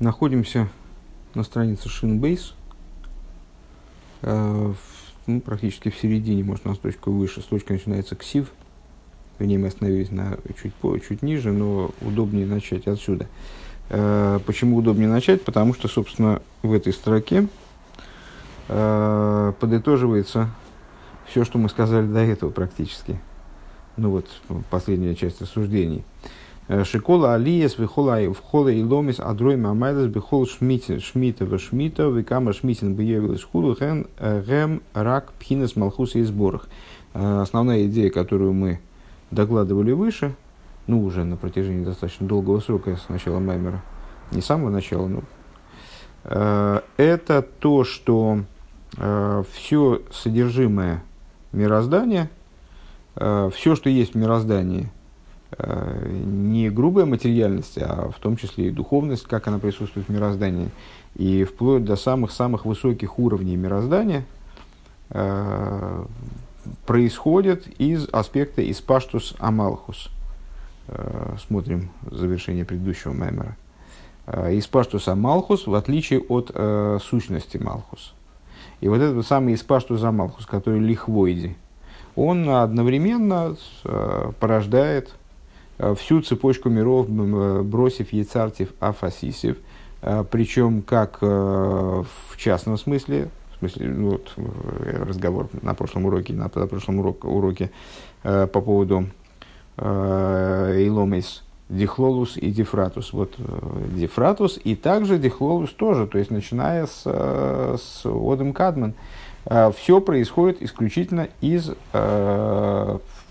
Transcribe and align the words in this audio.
Находимся 0.00 0.68
на 1.34 1.44
странице 1.44 1.88
Шинбейс, 1.88 2.54
э, 4.22 4.72
ну, 5.26 5.40
практически 5.40 5.88
в 5.88 5.96
середине, 5.96 6.42
может, 6.42 6.64
на 6.64 6.74
строчку 6.74 7.12
выше. 7.12 7.42
Строчка 7.42 7.74
начинается 7.74 8.16
ксив. 8.16 8.50
В 9.38 9.44
ней 9.44 9.56
мы 9.56 9.68
остановились 9.68 10.10
на, 10.10 10.36
чуть, 10.60 10.72
чуть 11.06 11.22
ниже, 11.22 11.52
но 11.52 11.92
удобнее 12.00 12.44
начать 12.44 12.88
отсюда. 12.88 13.28
Э, 13.88 14.40
почему 14.44 14.78
удобнее 14.78 15.08
начать? 15.08 15.44
Потому 15.44 15.74
что, 15.74 15.86
собственно, 15.86 16.42
в 16.62 16.72
этой 16.72 16.92
строке 16.92 17.46
э, 18.66 19.52
подытоживается 19.60 20.50
все, 21.28 21.44
что 21.44 21.58
мы 21.58 21.68
сказали 21.68 22.06
до 22.06 22.18
этого 22.18 22.50
практически. 22.50 23.20
Ну 23.96 24.10
вот, 24.10 24.26
последняя 24.70 25.14
часть 25.14 25.40
рассуждений. 25.40 26.02
Э, 26.24 26.43
Шикола 26.68 27.34
алиес 27.34 27.78
вихола 27.78 28.22
и 28.22 28.82
ломис 28.82 29.20
адрой 29.20 29.56
мамайлес 29.56 30.06
бихол 30.06 30.46
шмита 30.46 30.98
шмита 30.98 32.04
викама 32.08 32.54
шмитин 32.54 32.94
бьевил 32.94 33.34
ген 33.74 34.06
гем 34.46 34.80
рак 34.94 35.32
пхинес 35.38 35.76
малхус 35.76 36.14
и 36.14 36.22
сборах. 36.22 36.66
Э, 37.12 37.40
основная 37.42 37.84
идея, 37.84 38.08
которую 38.08 38.54
мы 38.54 38.80
докладывали 39.30 39.92
выше, 39.92 40.34
ну 40.86 41.04
уже 41.04 41.24
на 41.24 41.36
протяжении 41.36 41.84
достаточно 41.84 42.26
долгого 42.26 42.60
срока 42.60 42.96
с 42.96 43.10
начала 43.10 43.40
Маймера, 43.40 43.82
не 44.32 44.40
с 44.40 44.46
самого 44.46 44.70
начала, 44.70 45.06
но 45.06 45.22
э, 46.24 46.80
это 46.96 47.42
то, 47.42 47.84
что 47.84 48.40
все 49.52 50.02
содержимое 50.12 51.02
мироздания, 51.50 52.30
все, 53.16 53.74
что 53.74 53.90
есть 53.90 54.14
в 54.14 54.16
мироздании– 54.16 54.88
Э, 55.03 55.03
не 55.58 56.70
грубая 56.70 57.06
материальность, 57.06 57.78
а 57.78 58.10
в 58.10 58.18
том 58.18 58.36
числе 58.36 58.68
и 58.68 58.70
духовность, 58.70 59.24
как 59.24 59.46
она 59.46 59.58
присутствует 59.58 60.08
в 60.08 60.12
мироздании, 60.12 60.70
и 61.14 61.44
вплоть 61.44 61.84
до 61.84 61.96
самых-самых 61.96 62.64
высоких 62.64 63.18
уровней 63.18 63.56
мироздания, 63.56 64.24
э, 65.10 66.04
происходит 66.86 67.68
из 67.80 68.08
аспекта 68.10 68.68
испаштус 68.68 69.34
амалхус. 69.38 70.10
Э, 70.88 71.36
смотрим 71.46 71.90
завершение 72.10 72.64
предыдущего 72.64 73.12
мемора. 73.12 73.56
Испаштус 74.26 75.06
амалхус 75.06 75.66
в 75.66 75.74
отличие 75.74 76.18
от 76.18 76.50
сущности 77.02 77.58
малхус. 77.58 78.14
И 78.80 78.88
вот 78.88 78.96
этот 79.02 79.26
самый 79.26 79.52
испаштус 79.52 80.02
амалхус, 80.02 80.46
который 80.46 80.80
лихвоиди, 80.80 81.58
он 82.16 82.48
одновременно 82.48 83.54
порождает 84.40 85.10
Э, 85.10 85.23
всю 85.78 86.20
цепочку 86.22 86.68
миров, 86.70 87.06
э, 87.08 87.62
бросив 87.62 88.12
Ецартив 88.12 88.72
Афасисев, 88.80 89.56
э, 90.02 90.24
причем 90.30 90.82
как 90.82 91.20
в 91.20 92.06
частном 92.36 92.78
смысле, 92.78 93.28
в 93.54 93.58
смысле, 93.58 93.88
ну, 93.88 94.10
вот, 94.10 94.32
разговор 94.36 95.48
на 95.62 95.74
прошлом 95.74 96.06
уроке, 96.06 96.32
на, 96.32 96.48
прошлом 96.48 96.98
урок, 97.00 97.24
уроке 97.24 97.70
по 98.22 98.46
поводу 98.46 99.06
Иломис 99.78 101.42
Дихлолус 101.68 102.36
и 102.36 102.50
Дифратус. 102.50 103.12
Вот 103.12 103.34
Дифратус 103.94 104.60
и 104.62 104.76
также 104.76 105.18
Дихлолус 105.18 105.70
тоже, 105.72 106.06
то 106.06 106.18
есть 106.18 106.30
начиная 106.30 106.86
с, 106.86 107.02
с 107.04 108.04
Одем 108.04 108.52
Кадман. 108.52 108.94
Все 109.76 110.00
происходит 110.00 110.62
исключительно 110.62 111.28
из 111.40 111.70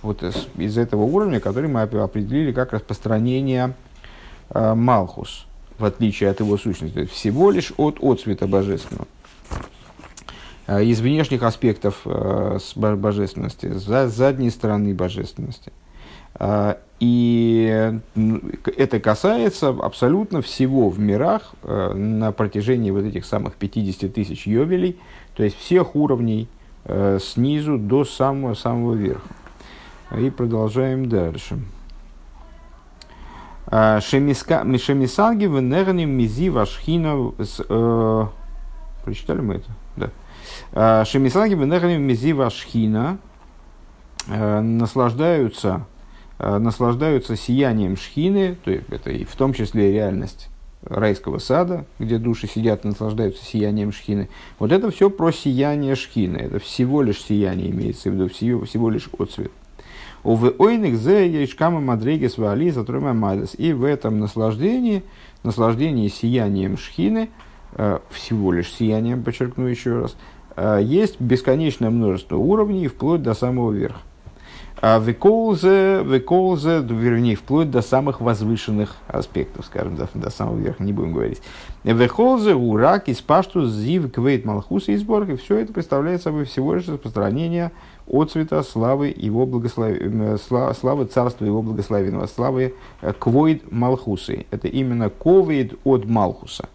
вот 0.04 0.22
из, 0.22 0.48
из 0.58 0.78
этого 0.78 1.04
уровня, 1.04 1.40
который 1.40 1.70
мы 1.70 1.82
определили 1.82 2.52
как 2.52 2.74
распространение 2.74 3.74
э, 4.50 4.74
Малхус, 4.76 5.48
в 5.80 5.86
отличие 5.86 6.30
от 6.30 6.40
его 6.42 6.58
сущности, 6.58 7.06
всего 7.06 7.50
лишь 7.50 7.74
от 7.78 8.04
отцвета 8.04 8.46
божественного. 8.46 9.08
Э, 10.68 10.84
из 10.84 11.00
внешних 11.00 11.42
аспектов 11.44 12.02
э, 12.06 12.60
божественности, 12.76 13.74
с 13.74 14.10
задней 14.10 14.50
стороны 14.50 14.94
божественности. 14.94 15.72
И 17.00 17.94
это 18.78 19.00
касается 19.00 19.70
абсолютно 19.70 20.42
всего 20.42 20.90
в 20.90 21.00
мирах 21.00 21.54
на 21.62 22.32
протяжении 22.32 22.90
вот 22.90 23.06
этих 23.06 23.26
самых 23.26 23.54
50 23.54 24.12
тысяч 24.12 24.48
йовелей, 24.48 24.98
то 25.36 25.44
есть 25.44 25.56
всех 25.60 25.96
уровней 25.96 26.48
снизу 27.20 27.78
до 27.78 28.04
самого-самого 28.04 28.96
верха. 28.96 29.28
И 30.18 30.30
продолжаем 30.30 31.10
дальше. 31.10 31.60
А, 33.66 34.00
Шемисанги 34.00 35.48
в 35.48 35.60
Нерни 35.60 36.06
Мизи 36.06 36.50
Вашхина. 36.50 37.32
Э, 37.70 38.26
прочитали 39.04 39.42
мы 39.42 39.56
это? 39.56 39.70
Да. 39.98 40.10
А, 40.72 41.06
Шемисанги 41.06 41.56
в 41.56 41.66
Нерни 41.66 41.98
Мизи 41.98 42.34
Вашхина 42.34 43.18
э, 44.28 44.60
наслаждаются, 44.62 45.88
э, 46.38 46.60
наслаждаются 46.60 47.36
сиянием 47.36 47.98
шхины, 47.98 48.56
то 48.64 48.70
есть 48.70 48.90
это 48.90 49.10
и 49.10 49.26
в 49.26 49.36
том 49.36 49.54
числе 49.54 49.92
реальность 49.92 50.50
райского 50.84 51.40
сада, 51.40 51.86
где 51.98 52.20
души 52.20 52.48
сидят 52.48 52.86
и 52.86 52.90
наслаждаются 52.90 53.44
сиянием 53.44 53.92
шхины. 53.92 54.30
Вот 54.60 54.72
это 54.72 54.92
все 54.92 55.10
про 55.10 55.32
сияние 55.32 55.96
шхины. 55.96 56.38
Это 56.38 56.60
всего 56.60 57.02
лишь 57.02 57.24
сияние 57.24 57.72
имеется 57.72 58.12
в 58.12 58.14
виду, 58.14 58.30
всего, 58.30 58.66
всего 58.66 58.92
лишь 58.92 59.10
отцвет. 59.18 59.52
Увы 60.24 60.56
ойник 60.58 60.96
зе 60.96 61.28
ейшкама 61.30 61.82
мадрегес 61.82 62.38
вали 62.38 62.72
затрума 62.72 63.14
мадес. 63.14 63.56
И 63.58 63.74
в 63.74 63.84
этом 63.84 64.20
наслаждении, 64.20 65.04
наслаждении 65.44 66.08
сиянием 66.08 66.78
шхины, 66.78 67.30
э, 67.74 68.00
всего 68.10 68.52
лишь 68.54 68.72
сиянием, 68.72 69.24
подчеркну 69.24 69.66
еще 69.66 70.02
раз, 70.02 70.16
э, 70.56 70.80
есть 70.82 71.20
бесконечное 71.20 71.90
множество 71.90 72.38
уровней, 72.38 72.88
вплоть 72.88 73.22
до 73.22 73.34
самого 73.34 73.72
верха. 73.72 74.00
А 74.86 75.00
Веколзе, 75.00 76.04
веколзе, 76.04 76.82
вернее, 76.82 77.38
вплоть 77.38 77.72
до 77.72 77.82
самых 77.82 78.20
возвышенных 78.20 78.98
аспектов, 79.08 79.66
скажем, 79.66 79.96
до, 79.96 80.10
до 80.14 80.30
самого 80.30 80.58
верха, 80.58 80.84
не 80.84 80.92
будем 80.92 81.14
говорить. 81.14 81.42
Веколзе, 81.86 82.54
урак, 82.54 83.08
испашту, 83.08 83.66
зив, 83.66 84.12
квейт, 84.12 84.44
малхус 84.44 84.90
и 84.90 84.98
сборг, 84.98 85.40
все 85.40 85.60
это 85.60 85.72
представляет 85.72 86.22
собой 86.22 86.44
всего 86.44 86.74
лишь 86.74 86.88
распространение 86.90 87.72
от 88.08 88.32
цвета 88.32 88.64
славы 88.64 89.14
его 89.16 89.46
благословения, 89.46 90.38
славы 90.38 91.06
царства 91.06 91.46
его 91.46 91.62
благословенного, 91.62 92.28
славы 92.28 92.74
э, 93.02 93.14
квоид 93.14 93.72
малхусы. 93.72 94.46
Это 94.52 94.68
именно 94.68 95.10
ковид 95.10 95.76
от 95.84 96.06
малхуса. 96.06 96.68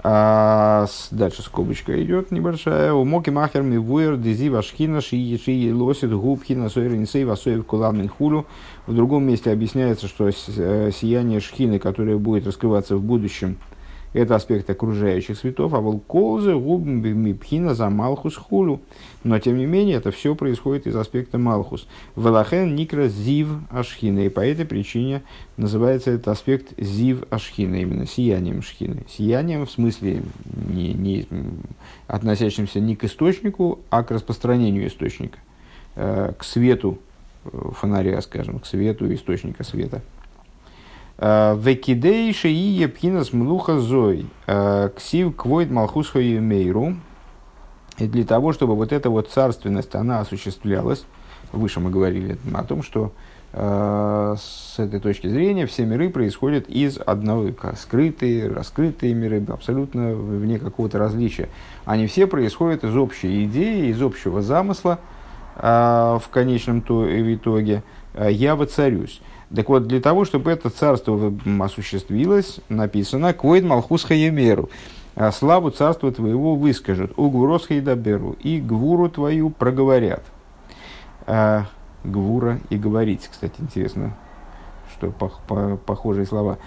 А, 0.00 0.86
дальше 1.10 1.42
скобочка 1.42 2.02
идет 2.02 2.30
небольшая. 2.30 2.92
У 2.92 3.04
моки 3.04 3.30
махер 3.30 3.62
мивуэр 3.62 4.16
дези 4.16 4.48
вашхина 4.48 5.00
шии 5.00 5.36
шии 5.36 5.72
лосит 5.72 6.12
губхина 6.12 6.68
сойренсей 6.68 7.24
васоев 7.24 7.66
кулан 7.66 8.08
хулю. 8.08 8.46
В 8.86 8.94
другом 8.94 9.24
месте 9.24 9.50
объясняется, 9.50 10.06
что 10.06 10.28
э, 10.28 10.90
сияние 10.94 11.40
шхины, 11.40 11.78
которое 11.78 12.16
будет 12.16 12.46
раскрываться 12.46 12.96
в 12.96 13.02
будущем, 13.02 13.58
это 14.18 14.34
аспект 14.34 14.68
окружающих 14.68 15.38
светов, 15.38 15.74
а 15.74 15.80
волколзы 15.80 16.54
губмипхина 16.54 17.74
за 17.74 17.88
малхус 17.88 18.36
хулу. 18.36 18.80
Но, 19.24 19.38
тем 19.38 19.58
не 19.58 19.66
менее, 19.66 19.96
это 19.96 20.10
все 20.10 20.34
происходит 20.34 20.86
из 20.86 20.96
аспекта 20.96 21.38
малхус. 21.38 21.86
Велахен 22.16 22.74
никра 22.74 23.08
зив 23.08 23.48
ашхина. 23.70 24.20
И 24.20 24.28
по 24.28 24.40
этой 24.40 24.64
причине 24.64 25.22
называется 25.56 26.10
этот 26.10 26.28
аспект 26.28 26.72
зив 26.78 27.22
ашхина, 27.30 27.76
именно 27.76 28.06
сиянием 28.06 28.62
шхины. 28.62 29.04
Сиянием 29.08 29.66
в 29.66 29.70
смысле 29.70 30.22
не, 30.68 30.92
не 30.94 31.26
относящимся 32.06 32.80
не 32.80 32.96
к 32.96 33.04
источнику, 33.04 33.80
а 33.90 34.02
к 34.02 34.10
распространению 34.10 34.86
источника, 34.88 35.38
э, 35.96 36.32
к 36.36 36.44
свету 36.44 36.98
фонаря, 37.44 38.20
скажем, 38.20 38.58
к 38.58 38.66
свету 38.66 39.12
источника 39.12 39.64
света. 39.64 40.02
Векидейши 41.18 42.48
и 42.48 42.52
епхинас 42.52 43.32
млуха 43.32 43.80
зой. 43.80 44.26
Ксив 44.46 45.34
квойд 45.34 45.70
малхусха 45.70 46.20
мейру. 46.20 46.94
И 47.98 48.06
для 48.06 48.24
того, 48.24 48.52
чтобы 48.52 48.76
вот 48.76 48.92
эта 48.92 49.10
вот 49.10 49.28
царственность, 49.28 49.94
она 49.96 50.20
осуществлялась, 50.20 51.04
выше 51.52 51.80
мы 51.80 51.90
говорили 51.90 52.38
о 52.54 52.62
том, 52.62 52.84
что 52.84 53.12
э, 53.52 54.36
с 54.38 54.78
этой 54.78 55.00
точки 55.00 55.26
зрения 55.26 55.66
все 55.66 55.84
миры 55.84 56.08
происходят 56.08 56.68
из 56.68 56.98
одного, 56.98 57.50
скрытые, 57.76 58.48
раскрытые 58.48 59.14
миры, 59.14 59.44
абсолютно 59.48 60.14
вне 60.14 60.60
какого-то 60.60 60.98
различия. 60.98 61.48
Они 61.84 62.06
все 62.06 62.28
происходят 62.28 62.84
из 62.84 62.94
общей 62.94 63.44
идеи, 63.44 63.88
из 63.90 64.00
общего 64.00 64.42
замысла 64.42 65.00
э, 65.56 66.18
в 66.22 66.28
конечном 66.30 66.80
итоге 66.80 67.82
«я 68.16 68.54
воцарюсь». 68.54 69.20
Так 69.54 69.68
вот, 69.68 69.86
для 69.86 70.00
того, 70.00 70.24
чтобы 70.24 70.50
это 70.50 70.68
царство 70.68 71.32
осуществилось, 71.60 72.60
написано 72.68 73.32
«Квойд 73.32 73.64
Малхус 73.64 74.04
Хаемеру» 74.04 74.68
«А 75.14 75.32
славу 75.32 75.70
царства 75.70 76.12
твоего 76.12 76.54
выскажут, 76.54 77.12
у 77.16 77.28
гвурос 77.28 77.66
Хайдаберу, 77.66 78.36
и 78.42 78.60
гвуру 78.60 79.08
твою 79.08 79.50
проговорят». 79.50 80.22
А, 81.26 81.66
гвура 82.04 82.60
и 82.70 82.76
говорить, 82.76 83.28
кстати, 83.30 83.54
интересно, 83.58 84.16
что 84.92 85.10
по, 85.10 85.32
по, 85.48 85.76
похожие 85.76 86.26
слова. 86.26 86.58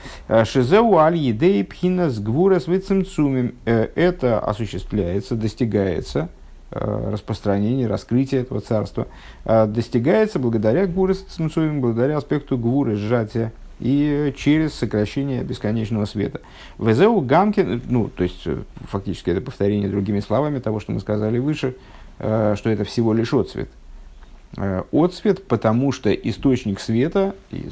Шизеу 0.43 0.97
аль 0.97 1.17
едей 1.17 1.63
пхинас 1.63 2.19
гвурас 2.19 2.67
вицемцумим. 2.67 3.55
Это 3.65 4.39
осуществляется, 4.39 5.35
достигается, 5.35 6.29
распространение, 6.71 7.87
раскрытие 7.87 8.41
этого 8.41 8.61
царства, 8.61 9.07
достигается 9.45 10.39
благодаря 10.39 10.87
гвурас 10.87 11.23
вицемцумим, 11.27 11.81
благодаря 11.81 12.17
аспекту 12.17 12.57
гвуры, 12.57 12.95
сжатия 12.95 13.51
и 13.79 14.33
через 14.37 14.73
сокращение 14.75 15.43
бесконечного 15.43 16.05
света. 16.05 16.39
Везеу 16.79 17.19
Гамкин, 17.19 17.81
ну, 17.89 18.07
то 18.09 18.23
есть, 18.23 18.47
фактически 18.89 19.31
это 19.31 19.41
повторение 19.41 19.89
другими 19.89 20.19
словами 20.21 20.59
того, 20.59 20.79
что 20.79 20.91
мы 20.93 20.99
сказали 20.99 21.39
выше, 21.39 21.75
что 22.17 22.61
это 22.65 22.83
всего 22.85 23.13
лишь 23.13 23.33
отцвет. 23.33 23.69
Отцвет, 24.91 25.47
потому 25.47 25.91
что 25.91 26.11
источник 26.11 26.79
света 26.79 27.35
и, 27.49 27.69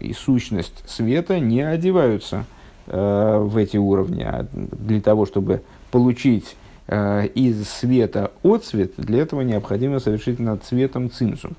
и 0.00 0.12
сущность 0.12 0.82
света 0.86 1.38
не 1.38 1.62
одеваются 1.62 2.44
в 2.86 3.56
эти 3.56 3.76
уровни. 3.76 4.22
А 4.22 4.46
для 4.52 5.00
того, 5.00 5.24
чтобы 5.24 5.62
получить 5.90 6.56
Э, 6.56 6.67
из 6.90 7.68
света 7.68 8.30
отцвет, 8.42 8.92
для 8.96 9.20
этого 9.20 9.42
необходимо 9.42 9.98
совершить 9.98 10.38
над 10.38 10.64
цветом 10.64 11.10
цимсум. 11.10 11.56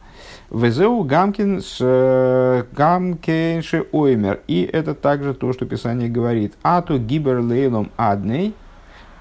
Везеу 0.49 1.03
гамкин 1.03 1.61
с 1.61 1.77
э, 1.79 2.63
гамкенши 2.71 3.85
оймер. 3.91 4.39
И 4.47 4.63
это 4.63 4.95
также 4.95 5.33
то, 5.33 5.53
что 5.53 5.65
Писание 5.65 6.09
говорит. 6.09 6.53
А 6.63 6.81
то 6.81 6.97
гибер 6.97 7.39
лейлом 7.39 7.91
адней, 7.97 8.55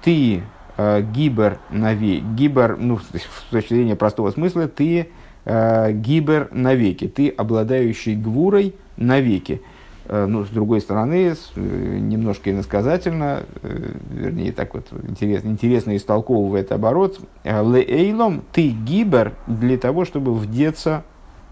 ты 0.03 0.41
э, 0.77 1.01
гибер 1.13 1.59
навеки, 1.69 2.23
гибер, 2.35 2.77
ну, 2.77 2.99
с 3.13 3.51
точки 3.51 3.75
зрения 3.75 3.95
простого 3.95 4.31
смысла, 4.31 4.67
ты 4.67 5.09
э, 5.45 5.91
гибер 5.91 6.49
навеки, 6.51 7.07
ты 7.07 7.29
обладающий 7.29 8.15
гвурой 8.15 8.73
навеки. 8.97 9.61
Э, 9.61 9.78
ну, 10.27 10.43
с 10.43 10.49
другой 10.49 10.81
стороны, 10.81 11.35
э, 11.55 11.59
немножко 11.99 12.49
иносказательно, 12.49 13.43
э, 13.61 13.91
вернее, 14.11 14.51
так 14.51 14.73
вот 14.73 14.87
интересно, 15.07 15.49
интересно 15.49 15.95
истолковывает 15.95 16.71
оборот, 16.71 17.19
лейлом 17.43 18.43
ты 18.51 18.69
гибер 18.69 19.33
для 19.45 19.77
того, 19.77 20.05
чтобы 20.05 20.33
вдеться 20.33 21.03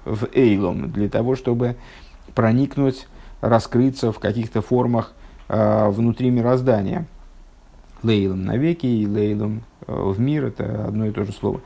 в 0.05 0.27
эйлом, 0.33 0.91
для 0.91 1.07
того, 1.07 1.35
чтобы 1.35 1.75
проникнуть, 2.33 3.07
раскрыться 3.41 4.11
в 4.11 4.17
каких-то 4.17 4.61
формах 4.61 5.13
внутри 5.47 6.31
мироздания. 6.31 7.05
Лейлом 8.01 8.43
навеки 8.43 8.87
и 8.87 9.05
лейлом 9.05 9.61
в 9.85 10.19
мир– 10.19 10.45
это 10.47 10.85
одно 10.85 11.05
и 11.05 11.11
то 11.11 11.23
же 11.23 11.31
слово. 11.31 11.61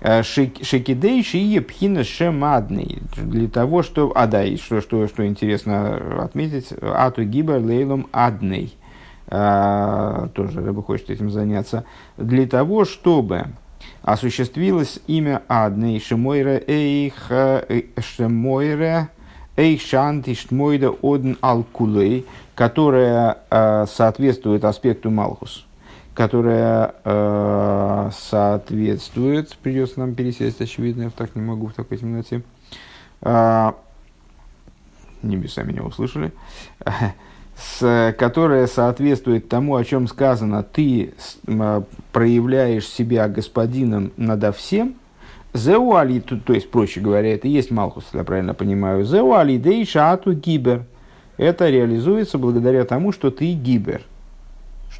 Э, 0.00 0.22
Шекидей 0.22 1.22
шие 1.22 1.60
пхина 1.60 2.04
шемадный. 2.04 3.02
Для 3.16 3.48
того, 3.48 3.82
что... 3.82 4.12
А, 4.14 4.26
да, 4.26 4.42
и 4.42 4.56
что, 4.56 4.80
что, 4.80 5.06
что 5.08 5.26
интересно 5.26 6.22
отметить. 6.24 6.72
Ату 6.80 7.24
гиба 7.24 7.52
лейлом 7.52 8.06
адный. 8.12 8.74
А, 9.28 10.28
тоже 10.28 10.60
Рыба 10.60 10.82
хочет 10.82 11.10
этим 11.10 11.30
заняться. 11.30 11.84
Для 12.16 12.46
того, 12.46 12.84
чтобы 12.84 13.48
осуществилось 14.02 15.00
имя 15.06 15.42
адный 15.48 16.00
Шемойра 16.00 16.62
Эйх 16.66 17.26
э, 17.28 17.82
Шемойра 18.00 19.10
Эйх 19.56 19.82
Шанти 19.82 20.34
Штмойда 20.34 20.94
Одн 21.02 21.34
Алкулей, 21.42 22.24
которая 22.54 23.38
соответствует 23.86 24.64
аспекту 24.64 25.10
Малхус 25.10 25.66
которая 26.14 26.94
э, 27.04 28.10
соответствует, 28.12 29.56
придется 29.56 30.00
нам 30.00 30.14
пересесть, 30.14 30.60
очевидно, 30.60 31.04
я 31.04 31.10
так 31.10 31.34
не 31.36 31.42
могу 31.42 31.68
в 31.68 31.74
такой 31.74 31.98
темноте. 31.98 32.42
Э, 33.22 33.72
небеса 35.22 35.62
меня 35.62 35.82
услышали. 35.82 36.32
С, 37.56 38.14
которая 38.18 38.66
соответствует 38.66 39.50
тому, 39.50 39.76
о 39.76 39.84
чем 39.84 40.08
сказано, 40.08 40.62
ты 40.62 41.12
проявляешь 42.10 42.86
себя 42.86 43.28
господином 43.28 44.12
надо 44.16 44.50
всем, 44.52 44.94
Зеуали, 45.52 46.20
то, 46.20 46.38
то 46.38 46.54
есть, 46.54 46.70
проще 46.70 47.00
говоря, 47.00 47.34
это 47.34 47.48
и 47.48 47.50
есть 47.50 47.72
Малхус, 47.72 48.04
я 48.12 48.22
правильно 48.22 48.54
понимаю. 48.54 49.04
Зеуали 49.04 49.56
дей 49.56 49.84
шату 49.84 50.32
гибер. 50.32 50.84
Это 51.36 51.68
реализуется 51.68 52.38
благодаря 52.38 52.84
тому, 52.84 53.10
что 53.10 53.30
ты 53.30 53.52
гибер 53.52 54.02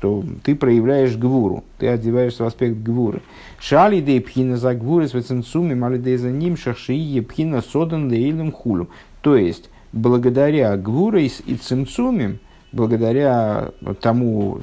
что 0.00 0.24
ты 0.42 0.56
проявляешь 0.56 1.14
гвуру, 1.16 1.62
ты 1.76 1.88
одеваешься 1.88 2.44
в 2.44 2.46
аспект 2.46 2.78
гвуры. 2.78 3.20
Шали 3.58 4.00
де 4.00 4.18
пхина 4.22 4.56
за 4.56 4.74
гвуры 4.74 5.06
с 5.06 5.12
веценцуми, 5.12 5.74
мали 5.74 5.98
де 5.98 6.16
за 6.16 6.30
ним 6.30 6.56
шахшии 6.56 7.20
пхина 7.20 7.60
содан 7.60 8.08
лейлем 8.08 8.50
хулю. 8.50 8.88
То 9.20 9.36
есть, 9.36 9.68
благодаря 9.92 10.74
гвуре 10.78 11.26
и 11.26 11.54
цимцумим, 11.54 12.38
благодаря 12.72 13.72
тому, 14.00 14.60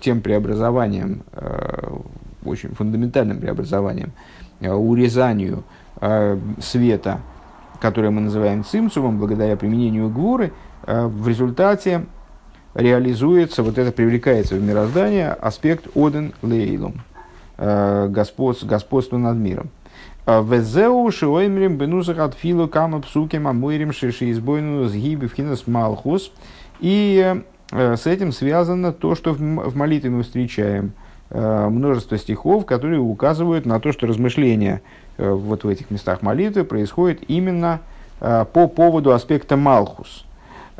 тем 0.00 0.22
преобразованиям, 0.22 1.22
э, 1.34 1.96
очень 2.44 2.70
фундаментальным 2.70 3.38
преобразованиям, 3.38 4.10
э, 4.58 4.72
урезанию 4.72 5.62
э, 6.00 6.36
света, 6.60 7.20
которое 7.80 8.10
мы 8.10 8.22
называем 8.22 8.64
цимцумом, 8.64 9.18
благодаря 9.18 9.56
применению 9.56 10.08
гвуры, 10.08 10.52
в 10.84 11.28
результате 11.28 12.06
реализуется, 12.74 13.62
вот 13.62 13.78
это 13.78 13.92
привлекается 13.92 14.54
в 14.54 14.62
мироздание 14.62 15.30
аспект 15.30 15.88
Оден 15.96 16.32
Лейлом, 16.42 17.02
э, 17.58 18.08
господ, 18.08 18.62
господство 18.62 19.18
над 19.18 19.36
миром. 19.36 19.70
А 20.26 20.42
Везеу 20.42 21.10
шиоймрим 21.10 21.76
бенузах 21.76 22.18
от 22.18 22.34
филу 22.34 22.68
кама 22.68 23.00
псуким 23.00 23.48
амуирим 23.48 23.92
шиши 23.92 24.30
избойну 24.30 24.86
сгиби 24.86 25.26
в 25.26 25.66
малхус. 25.66 26.30
И 26.78 27.42
э, 27.72 27.96
с 27.96 28.06
этим 28.06 28.32
связано 28.32 28.92
то, 28.92 29.14
что 29.14 29.32
в 29.32 29.76
молитве 29.76 30.10
мы 30.10 30.22
встречаем 30.22 30.92
э, 31.30 31.68
множество 31.68 32.18
стихов, 32.18 32.66
которые 32.66 33.00
указывают 33.00 33.66
на 33.66 33.80
то, 33.80 33.92
что 33.92 34.06
размышления 34.06 34.82
вот 35.18 35.64
в 35.64 35.68
этих 35.68 35.90
местах 35.90 36.22
молитвы 36.22 36.64
происходит 36.64 37.20
именно 37.28 37.80
по 38.20 38.68
поводу 38.68 39.12
аспекта 39.12 39.56
Малхус– 39.58 40.24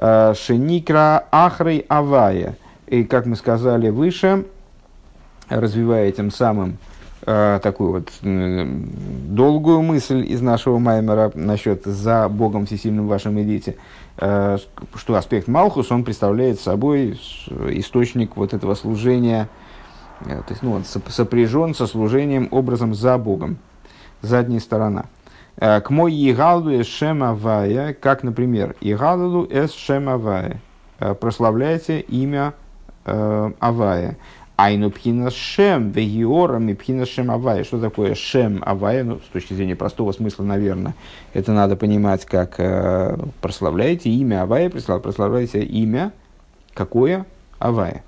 Шеникра 0.00 1.26
Ахрей 1.30 1.84
Авая. 1.88 2.56
И, 2.86 3.04
как 3.04 3.26
мы 3.26 3.36
сказали 3.36 3.90
выше, 3.90 4.46
развивая 5.48 6.08
этим 6.08 6.30
самым 6.30 6.78
э, 7.26 7.60
такую 7.62 7.92
вот 7.92 8.10
э, 8.22 8.64
долгую 9.28 9.82
мысль 9.82 10.24
из 10.26 10.40
нашего 10.40 10.78
Маймера 10.78 11.30
насчет 11.34 11.84
«за 11.84 12.28
Богом 12.28 12.66
всесильным 12.66 13.08
вашим 13.08 13.40
идите», 13.42 13.76
э, 14.18 14.58
что 14.94 15.14
аспект 15.14 15.48
Малхус, 15.48 15.92
он 15.92 16.04
представляет 16.04 16.60
собой 16.60 17.20
источник 17.70 18.36
вот 18.36 18.54
этого 18.54 18.74
служения, 18.74 19.48
э, 20.24 20.38
то 20.38 20.50
есть 20.50 20.62
ну, 20.62 20.72
он 20.72 20.84
сопряжен 20.84 21.74
со 21.74 21.86
служением 21.86 22.48
образом 22.50 22.94
«за 22.94 23.18
Богом», 23.18 23.58
задняя 24.22 24.60
сторона– 24.60 25.04
Э, 25.19 25.19
к 25.60 25.90
мой 25.90 26.12
Игалу 26.12 26.70
эс 26.80 26.86
Шемавая, 26.86 27.94
как, 27.94 28.22
например, 28.22 28.74
Игалу 28.80 29.46
эс 29.50 29.72
Шемавая. 29.72 30.60
Э, 31.00 31.14
прославляйте 31.14 32.00
имя 32.00 32.54
э, 33.06 33.52
Авая. 33.58 34.16
Айну 34.56 34.90
пхина 34.90 35.30
шем, 35.30 35.90
вегиорам 35.90 36.68
и 36.68 36.74
пхина 36.74 37.06
шем 37.06 37.30
авая. 37.30 37.64
Что 37.64 37.80
такое 37.80 38.14
шем 38.14 38.62
авая? 38.66 39.04
Ну, 39.04 39.18
с 39.18 39.32
точки 39.32 39.54
зрения 39.54 39.74
простого 39.74 40.12
смысла, 40.12 40.44
наверное, 40.44 40.94
это 41.32 41.52
надо 41.52 41.76
понимать 41.76 42.26
как 42.26 42.56
э, 42.58 43.16
прославляете 43.40 44.10
имя 44.10 44.42
авая, 44.42 44.68
прославляете 44.68 45.62
имя 45.62 46.12
какое 46.74 47.24
авая. 47.58 48.04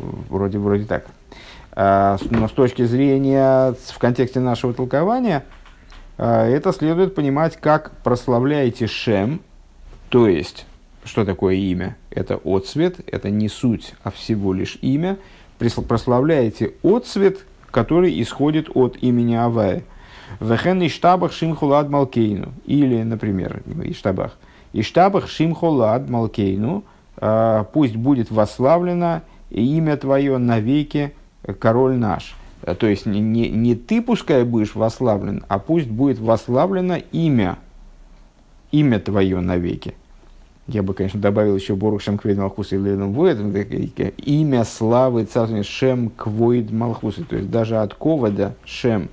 Вроде, 0.00 0.58
вроде 0.58 0.86
так. 0.86 1.06
Э, 1.76 2.16
но 2.30 2.48
с 2.48 2.52
точки 2.52 2.84
зрения, 2.84 3.76
в 3.86 3.98
контексте 4.00 4.40
нашего 4.40 4.74
толкования, 4.74 5.44
а, 5.44 5.59
это 6.26 6.72
следует 6.72 7.14
понимать 7.14 7.56
как 7.56 7.92
прославляете 8.02 8.86
Шем, 8.86 9.40
то 10.10 10.26
есть, 10.26 10.66
что 11.04 11.24
такое 11.24 11.54
имя? 11.54 11.96
Это 12.10 12.40
отцвет, 12.44 13.00
это 13.06 13.30
не 13.30 13.48
суть, 13.48 13.94
а 14.02 14.10
всего 14.10 14.52
лишь 14.52 14.76
имя. 14.82 15.18
Прославляете 15.58 16.72
отцвет, 16.82 17.46
который 17.70 18.20
исходит 18.20 18.68
от 18.74 18.96
имени 19.02 19.34
Авая. 19.34 19.84
Вехен 20.40 20.84
иштабах 20.84 21.32
шимхулад 21.32 21.88
малкейну. 21.88 22.52
Или, 22.66 23.02
например, 23.02 23.62
иштабах. 23.84 24.36
Иштабах 24.72 25.28
шимхулад 25.28 26.08
малкейну. 26.08 26.82
А, 27.16 27.64
пусть 27.64 27.96
будет 27.96 28.30
восславлено 28.30 29.22
имя 29.50 29.96
твое 29.96 30.38
навеки, 30.38 31.14
король 31.58 31.96
наш. 31.96 32.34
То 32.74 32.86
есть 32.86 33.06
не, 33.06 33.20
не, 33.20 33.48
не 33.48 33.74
ты 33.74 34.02
пускай 34.02 34.44
будешь 34.44 34.74
вославлен, 34.74 35.44
а 35.48 35.58
пусть 35.58 35.88
будет 35.88 36.18
вославлено 36.18 36.98
имя, 37.12 37.58
имя 38.70 38.98
твое 39.00 39.40
навеки. 39.40 39.94
Я 40.66 40.82
бы, 40.82 40.94
конечно, 40.94 41.20
добавил 41.20 41.56
еще 41.56 41.74
Борух 41.74 42.00
Шем 42.00 42.16
Квейд 42.16 42.38
Малхус 42.38 42.72
и 42.72 42.78
Лейном 42.78 43.12
имя 43.12 44.64
славы 44.64 45.24
царствия 45.24 45.62
Шем 45.64 46.10
Квойд 46.10 46.70
Малхус. 46.70 47.16
То 47.28 47.36
есть 47.36 47.50
даже 47.50 47.78
от 47.78 47.94
Ковода 47.94 48.54
Шем. 48.64 49.08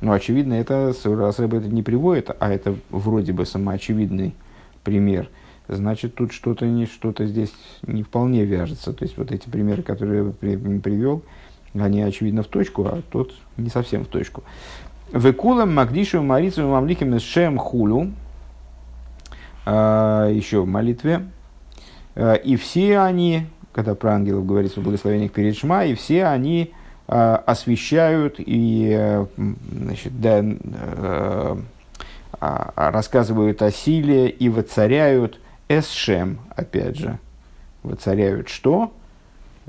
Но 0.00 0.12
очевидно, 0.12 0.54
это 0.54 0.94
раз 1.04 1.38
это 1.38 1.58
не 1.60 1.82
приводит, 1.82 2.30
а 2.38 2.50
это 2.50 2.74
вроде 2.90 3.32
бы 3.32 3.46
самоочевидный 3.46 4.34
пример 4.82 5.28
значит 5.68 6.14
тут 6.14 6.32
что-то 6.32 6.66
не 6.66 6.86
что-то 6.86 7.26
здесь 7.26 7.52
не 7.86 8.02
вполне 8.02 8.44
вяжется. 8.44 8.92
То 8.92 9.04
есть 9.04 9.16
вот 9.16 9.30
эти 9.30 9.48
примеры, 9.48 9.82
которые 9.82 10.24
я 10.24 10.30
при, 10.32 10.56
привел, 10.78 11.22
они 11.82 12.02
очевидно 12.02 12.42
в 12.42 12.46
точку, 12.46 12.84
а 12.86 13.02
тот 13.10 13.32
не 13.56 13.70
совсем 13.70 14.04
в 14.04 14.08
точку. 14.08 14.42
Векулам 15.12 15.74
Магдишу 15.74 16.22
Марицу 16.22 16.68
Мамликим 16.68 17.18
Шем 17.18 17.58
Хулю, 17.58 18.12
а, 19.64 20.28
еще 20.28 20.62
в 20.62 20.66
молитве, 20.66 21.22
а, 22.14 22.34
и 22.34 22.56
все 22.56 23.00
они, 23.00 23.46
когда 23.72 23.94
про 23.94 24.14
ангелов 24.14 24.46
говорится 24.46 24.80
в 24.80 24.84
благословениях 24.84 25.32
перед 25.32 25.56
Шма, 25.56 25.84
и 25.84 25.94
все 25.94 26.26
они 26.26 26.72
а, 27.06 27.36
освещают 27.36 28.34
и 28.38 28.94
э, 28.94 29.26
значит, 29.72 30.20
да, 30.20 30.44
э, 30.44 31.56
рассказывают 32.76 33.62
о 33.62 33.70
силе 33.70 34.28
и 34.28 34.48
воцаряют 34.50 35.40
эсшем, 35.68 36.38
опять 36.54 36.96
же, 36.96 37.18
воцаряют 37.82 38.48
что? 38.50 38.92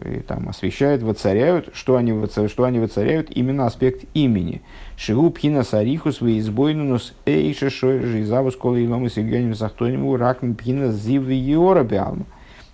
И 0.06 0.20
там 0.20 0.48
освещают, 0.50 1.02
воцаряют, 1.02 1.70
что 1.74 1.96
они, 1.96 2.14
воцаряют, 2.14 2.52
что 2.52 2.64
они 2.64 2.80
воцаряют, 2.80 3.30
именно 3.32 3.66
аспект 3.66 4.06
имени. 4.14 4.62
Шигу 4.98 5.30
пхина 5.30 5.64
сарихус 5.64 6.22
веизбойнунус 6.22 7.14
эйша 7.26 7.70
шойржи 7.70 8.24
завус 8.26 8.56
кола 8.56 8.78
илом 8.78 9.06
и 9.06 9.10
сигеним 9.10 9.56
захтониму 9.56 10.16
ракм 10.18 10.54
пхина 10.54 10.92
зив 10.92 11.24
биалма. 11.24 12.26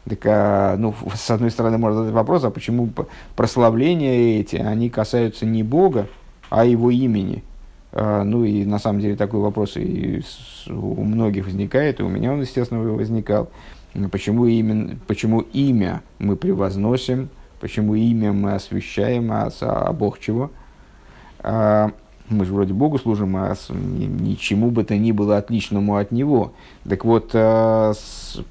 Так, 0.08 0.20
а, 0.26 0.78
ну, 0.78 0.94
с 1.16 1.32
одной 1.32 1.50
стороны, 1.50 1.80
можно 1.80 2.00
задать 2.00 2.14
вопрос, 2.14 2.44
а 2.44 2.52
почему 2.52 2.90
прославления 3.36 4.40
эти, 4.40 4.58
они 4.58 4.92
касаются 4.92 5.48
не 5.48 5.64
Бога, 5.64 6.08
а 6.50 6.64
его 6.64 6.92
имени? 6.92 7.44
А, 7.92 8.24
ну 8.24 8.44
и 8.44 8.66
на 8.66 8.78
самом 8.78 9.00
деле 9.00 9.16
такой 9.16 9.40
вопрос 9.40 9.78
и 9.78 10.22
у 10.68 11.04
многих 11.04 11.46
возникает, 11.46 12.00
и 12.00 12.04
у 12.04 12.10
меня 12.10 12.34
он, 12.34 12.42
естественно, 12.42 12.82
возникал. 12.82 13.50
Почему, 14.12 14.46
именно, 14.46 14.98
почему 15.08 15.42
имя 15.42 16.02
мы 16.20 16.36
превозносим, 16.36 17.30
почему 17.60 17.96
имя 17.96 18.34
мы 18.34 18.54
освящаем, 18.54 19.32
а, 19.32 19.50
а 19.62 19.94
Бог 19.94 20.20
чего? 20.20 20.52
А, 21.40 21.92
мы 22.30 22.46
же 22.46 22.54
вроде 22.54 22.74
Богу 22.74 22.98
служим, 22.98 23.36
а 23.38 23.54
ничему 23.70 24.72
бы 24.72 24.84
то 24.84 24.98
ни 24.98 25.12
было 25.12 25.38
отличному 25.38 25.98
от 25.98 26.12
Него. 26.12 26.54
Так 26.88 27.06
вот, 27.06 27.32
а, 27.34 27.94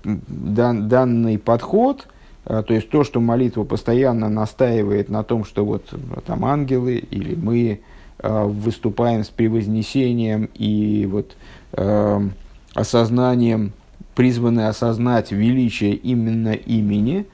дан, 0.05 0.89
данный 0.89 1.39
подход, 1.39 2.07
а, 2.45 2.63
то 2.63 2.75
есть 2.75 2.89
то, 2.91 3.05
что 3.05 3.21
молитва 3.21 3.65
постоянно 3.65 4.29
настаивает 4.29 5.09
на 5.09 5.25
том, 5.25 5.45
что 5.45 5.65
вот 5.65 5.93
там 6.27 6.45
ангелы 6.45 6.97
или 6.97 7.35
мы 7.35 7.81
а, 8.19 8.45
выступаем 8.45 9.25
с 9.25 9.29
превознесением 9.29 10.49
и 10.55 11.09
вот 11.11 11.37
осознанием 12.73 13.73
призваны 14.15 14.67
осознать 14.67 15.33
величие 15.33 15.95
именно 15.95 16.53
имени, 16.53 17.27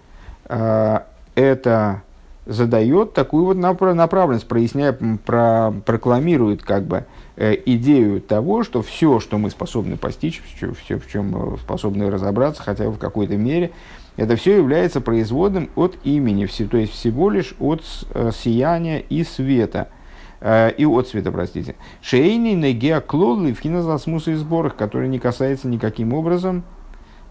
а, 0.46 1.06
это 1.34 2.02
задает 2.46 3.12
такую 3.12 3.44
вот 3.44 3.56
направленность, 3.56 4.48
проясняя, 4.48 4.96
про, 5.24 5.72
прокламирует 5.84 6.62
как 6.62 6.84
бы 6.84 7.04
э, 7.36 7.56
идею 7.66 8.20
того, 8.20 8.64
что 8.64 8.82
все, 8.82 9.20
что 9.20 9.38
мы 9.38 9.50
способны 9.50 9.96
постичь, 9.96 10.42
все, 10.56 10.98
в 10.98 11.06
чем 11.06 11.58
способны 11.58 12.10
разобраться, 12.10 12.62
хотя 12.62 12.84
бы 12.84 12.92
в 12.92 12.98
какой-то 12.98 13.36
мере, 13.36 13.70
это 14.16 14.36
все 14.36 14.56
является 14.56 15.00
производным 15.00 15.70
от 15.76 15.96
имени, 16.02 16.46
то 16.46 16.76
есть 16.76 16.92
всего 16.92 17.30
лишь 17.30 17.54
от 17.60 17.82
э, 18.14 18.30
сияния 18.34 18.98
и 18.98 19.22
света– 19.22 19.88
э, 19.98 19.99
и 20.42 20.86
от 20.86 21.08
света, 21.08 21.30
простите. 21.32 21.74
Шейный 22.00 22.54
негеа 22.54 23.00
клолы 23.00 23.52
в 23.52 23.60
хинозасмуса 23.60 24.30
и 24.30 24.34
сборах, 24.34 24.74
который 24.74 25.08
не 25.08 25.18
касается 25.18 25.68
никаким 25.68 26.14
образом 26.14 26.64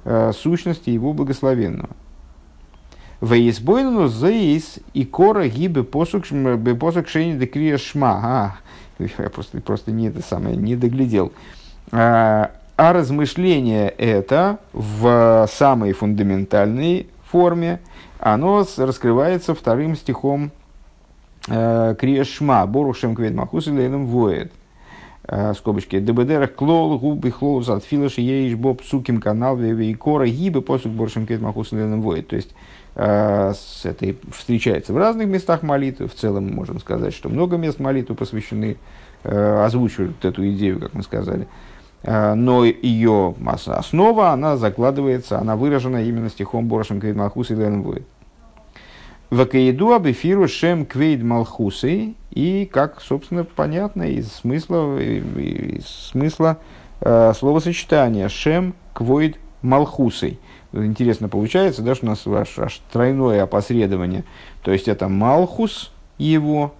э, 0.06 0.32
сущности 0.36 0.92
его 0.92 1.13
благословенного. 1.13 1.89
Вейсбойну 3.22 4.08
заис 4.08 4.80
и 4.94 5.06
кора 5.06 5.48
гибы 5.48 5.84
посук 5.84 6.25
шейни 6.25 7.38
декрия 7.38 7.78
шма. 7.78 8.20
А, 8.24 8.56
я 9.00 9.30
просто, 9.30 9.60
просто 9.60 9.92
не 9.92 10.08
это 10.08 10.22
самое, 10.22 10.56
не 10.56 10.75
доглядел. 10.75 11.34
А, 11.92 12.51
а 12.78 12.94
размышление 12.94 13.89
это 13.89 14.60
в 14.72 15.50
самой 15.51 15.94
фундаментальной 15.94 17.08
форме, 17.25 17.82
оно 18.20 18.66
раскрывается 18.78 19.56
вторым 19.56 19.96
стихом 19.96 20.51
Э, 20.51 20.59
Криешма, 21.46 22.65
Борушем 22.65 23.15
Квед 23.15 23.34
Махус 23.34 23.67
и 23.67 23.72
Лейлем 23.72 24.05
Воет. 24.05 24.51
Э, 25.31 25.53
скобочки. 25.53 26.00
ДБДР 26.00 26.48
клол, 26.48 26.98
губы 26.98 27.29
хлол, 27.29 27.62
затфилаш, 27.62 28.17
еиш, 28.17 28.55
боб, 28.55 28.81
суким, 28.84 29.22
канал, 29.22 29.58
веве 29.58 29.91
и 29.91 29.93
кора, 29.93 30.25
гибы, 30.25 30.63
посук 30.63 30.91
Борушем 30.91 31.27
Квед 31.27 31.39
Махус 31.39 31.72
и 31.72 31.75
Лейлем 31.75 32.01
Воет. 32.01 32.27
То 32.27 32.36
есть, 32.36 32.55
э, 32.96 33.53
с 33.53 33.86
этой 33.86 34.17
встречается 34.36 34.91
в 34.91 34.98
разных 34.98 35.27
местах 35.27 35.62
молитвы. 35.62 36.08
В 36.08 36.15
целом, 36.15 36.51
можем 36.51 36.79
сказать, 36.79 37.13
что 37.13 37.29
много 37.29 37.58
мест 37.58 37.79
молитвы 37.79 38.15
посвящены, 38.15 38.77
озвучивают 39.22 40.24
эту 40.24 40.50
идею, 40.51 40.79
как 40.79 40.93
мы 40.93 41.03
сказали. 41.03 41.46
Но 42.03 42.63
ее 42.63 43.36
основа, 43.65 44.29
она 44.29 44.55
закладывается, 44.55 45.39
она 45.39 45.58
выражена 45.58 46.01
именно 46.05 46.29
стихом 46.29 46.67
Боршем 46.67 47.01
Квед 47.01 47.17
Махус 47.17 47.51
и 47.51 47.53
Воет. 47.53 48.08
Вакаиду 49.29 49.93
абифиру 49.93 50.48
шем 50.48 50.88
квейд 50.88 51.21
малхусы 51.21 52.15
и 52.31 52.65
как, 52.65 53.00
собственно, 53.00 53.43
понятно 53.43 54.03
из 54.03 54.31
смысла, 54.31 54.98
из 54.98 55.86
смысла 55.86 56.57
э, 57.01 57.33
словосочетания 57.38 58.27
шем 58.27 58.74
квойд 58.93 59.38
малхусой. 59.62 60.39
Интересно 60.74 61.29
получается, 61.29 61.83
да, 61.83 61.93
что 61.93 62.05
у 62.05 62.09
нас 62.09 62.25
аж, 62.25 62.57
аж 62.57 62.81
тройное 62.91 63.43
опосредование. 63.43 64.24
То 64.63 64.71
есть 64.71 64.88
это 64.88 65.07
малхус 65.07 65.91
его, 66.17 66.74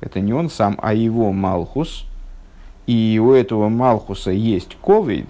это 0.00 0.20
не 0.20 0.34
он 0.34 0.50
сам, 0.50 0.78
а 0.82 0.92
его 0.92 1.32
малхус. 1.32 2.04
И 2.86 3.18
у 3.22 3.32
этого 3.32 3.70
малхуса 3.70 4.30
есть 4.30 4.76
ковид, 4.82 5.28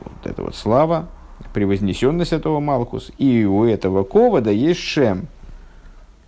вот 0.00 0.24
это 0.24 0.42
вот 0.44 0.54
слава, 0.54 1.08
превознесенность 1.52 2.32
этого 2.32 2.60
Малхус. 2.60 3.10
И 3.18 3.44
у 3.44 3.64
этого 3.64 4.04
Ковода 4.04 4.50
есть 4.50 4.80
Шем, 4.80 5.26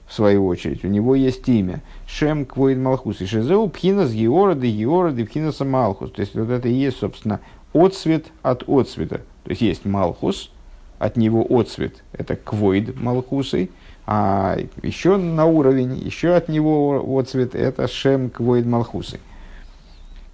в 0.07 0.13
свою 0.13 0.47
очередь. 0.47 0.85
У 0.85 0.89
него 0.89 1.15
есть 1.15 1.49
имя. 1.49 1.83
Шем 2.07 2.45
Квоид 2.45 2.79
Малхус. 2.79 3.21
И 3.21 3.27
Шезеу 3.27 3.69
Пхинас 3.69 4.13
Геороды, 4.13 4.71
Геороды 4.71 5.25
Пхинаса 5.25 5.65
Малхус. 5.65 6.11
То 6.13 6.21
есть, 6.21 6.35
вот 6.35 6.51
это 6.51 6.69
и 6.69 6.73
есть, 6.73 6.99
собственно, 6.99 7.41
отцвет 7.73 8.27
от 8.43 8.69
отцвета. 8.69 9.23
То 9.45 9.51
есть, 9.51 9.63
есть 9.63 9.85
Малхус, 9.85 10.51
от 10.99 11.17
него 11.17 11.47
отцвет. 11.49 12.03
Это 12.13 12.37
Квоид 12.37 13.01
Малхусой. 13.01 13.71
А 14.07 14.59
еще 14.83 15.17
на 15.17 15.47
уровень, 15.47 15.97
еще 15.97 16.35
от 16.35 16.49
него 16.49 17.19
отцвет, 17.19 17.55
это 17.55 17.89
Шем 17.89 18.29
Квоид 18.29 18.67
Малхусой. 18.67 19.21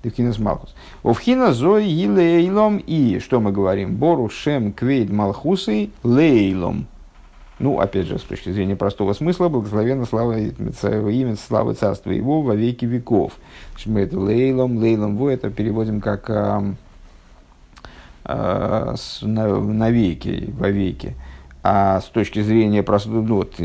Девкинас 0.02 0.38
Малхус. 0.38 0.74
Овхина 1.02 1.52
зой 1.52 1.86
и 1.90 2.08
лейлом. 2.08 2.78
И 2.78 3.18
что 3.18 3.40
мы 3.40 3.52
говорим? 3.52 3.96
Бору 3.96 4.30
шем 4.30 4.72
квейд 4.72 5.10
малхусой 5.10 5.90
лейлом. 6.02 6.86
Ну, 7.58 7.78
опять 7.78 8.06
же, 8.06 8.18
с 8.18 8.22
точки 8.22 8.50
зрения 8.50 8.74
простого 8.74 9.12
смысла, 9.12 9.50
благословенно 9.50 10.06
слава 10.06 10.38
имя, 10.38 11.36
славы 11.36 11.74
царства 11.74 12.10
его 12.10 12.40
во 12.40 12.54
веки 12.54 12.86
веков. 12.86 13.34
Мы 13.84 14.00
это 14.00 14.18
лейлом, 14.18 14.78
лейлом 14.78 15.18
во 15.18 15.30
это 15.30 15.50
переводим 15.50 16.00
как 16.00 16.30
а, 16.30 16.74
а, 18.24 18.94
с, 18.96 19.20
на, 19.20 19.60
на 19.60 19.90
веки, 19.90 20.50
во 20.56 20.70
веки. 20.70 21.14
А 21.62 22.00
с 22.00 22.06
точки 22.06 22.40
зрения 22.40 22.82
простой, 22.82 23.22
ну, 23.22 23.36
вот, 23.36 23.56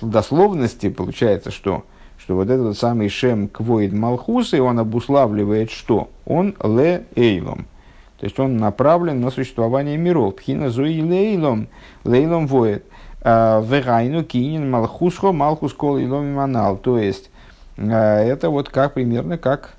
дословности 0.00 0.90
получается, 0.90 1.52
что 1.52 1.84
что 2.18 2.36
вот 2.36 2.50
этот 2.50 2.78
самый 2.78 3.08
Шем 3.08 3.48
Квоид 3.48 3.92
Малхус, 3.92 4.54
и 4.54 4.60
он 4.60 4.78
обуславливает 4.78 5.70
что? 5.70 6.08
Он 6.24 6.54
ле 6.62 7.04
эйлом. 7.16 7.66
То 8.22 8.26
есть 8.26 8.38
он 8.38 8.56
направлен 8.56 9.20
на 9.20 9.30
существование 9.32 9.96
миров. 9.96 10.36
Пхина 10.36 10.70
зуи 10.70 11.02
лейлом, 11.02 11.66
лейлом 12.04 12.46
воет. 12.46 12.84
А, 13.20 13.60
Вегайну 13.60 14.22
кинин 14.22 14.70
малхусхо 14.70 15.32
малхус 15.32 15.72
кол 15.72 15.98
илом 15.98 16.32
манал. 16.32 16.76
То 16.76 16.98
есть 16.98 17.30
а, 17.76 18.22
это 18.22 18.50
вот 18.50 18.68
как 18.68 18.94
примерно 18.94 19.38
как, 19.38 19.74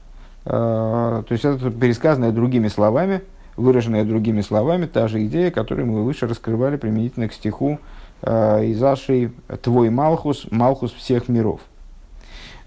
а, 0.46 1.24
то 1.24 1.32
есть 1.32 1.46
это 1.46 1.72
пересказанное 1.72 2.32
другими 2.32 2.68
словами, 2.68 3.22
выраженная 3.56 4.04
другими 4.04 4.42
словами, 4.42 4.88
та 4.88 5.08
же 5.08 5.26
идея, 5.26 5.50
которую 5.50 5.88
мы 5.88 6.04
выше 6.04 6.28
раскрывали 6.28 6.76
применительно 6.76 7.30
к 7.30 7.34
стиху 7.34 7.80
из 8.22 8.82
Аши 8.82 9.34
«Твой 9.62 9.90
Малхус, 9.90 10.48
Малхус 10.50 10.92
всех 10.94 11.28
миров». 11.28 11.60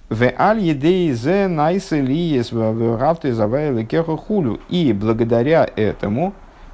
В 0.08 0.32
аль 0.38 0.60
едей 0.60 1.12
зе 1.12 1.48
найсе 1.48 2.00
лиес 2.00 2.52
в 2.52 3.32
завайли 3.32 3.84
кехо 3.84 4.16
хулю. 4.16 4.60
И 4.68 4.92
благодаря 4.92 5.68
этому, 5.74 6.32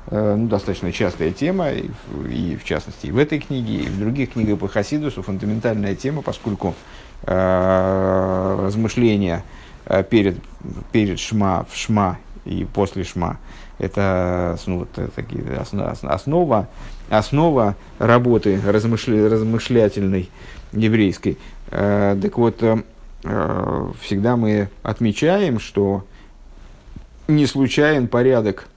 э, 0.09 0.35
ну, 0.37 0.49
достаточно 0.49 0.93
частая 0.93 1.31
тема, 1.31 1.71
и, 1.71 1.89
и 2.29 2.57
в 2.57 2.65
частности 2.65 3.07
и 3.07 3.11
в 3.11 3.17
этой 3.17 3.39
книге, 3.39 3.85
и 3.85 3.87
в 3.87 3.99
других 3.99 4.33
книгах 4.33 4.59
по 4.59 4.69
Хасидусу, 4.69 5.23
фундаментальная 5.23 5.95
тема, 5.95 6.21
поскольку 6.21 6.75
э, 7.23 8.59
размышления 8.67 9.45
э, 9.87 10.03
перед, 10.03 10.37
перед 10.93 11.19
Шма, 11.19 11.65
в 11.71 11.75
Шма 11.75 12.19
и 12.45 12.67
после 12.67 13.03
Шма, 13.03 13.39
это 13.79 14.59
ну, 14.67 14.81
вот, 14.81 14.91
такие, 15.15 15.43
основа, 15.57 16.69
основа 17.09 17.77
работы 17.99 18.61
размышля, 18.63 19.31
размышлятельной 19.31 20.29
еврейской. 20.73 21.39
Так 21.71 22.37
вот, 22.37 22.63
всегда 23.23 24.37
мы 24.37 24.69
отмечаем, 24.83 25.59
что 25.61 26.05
не 27.29 27.47
случайен 27.47 28.09
порядок. 28.09 28.69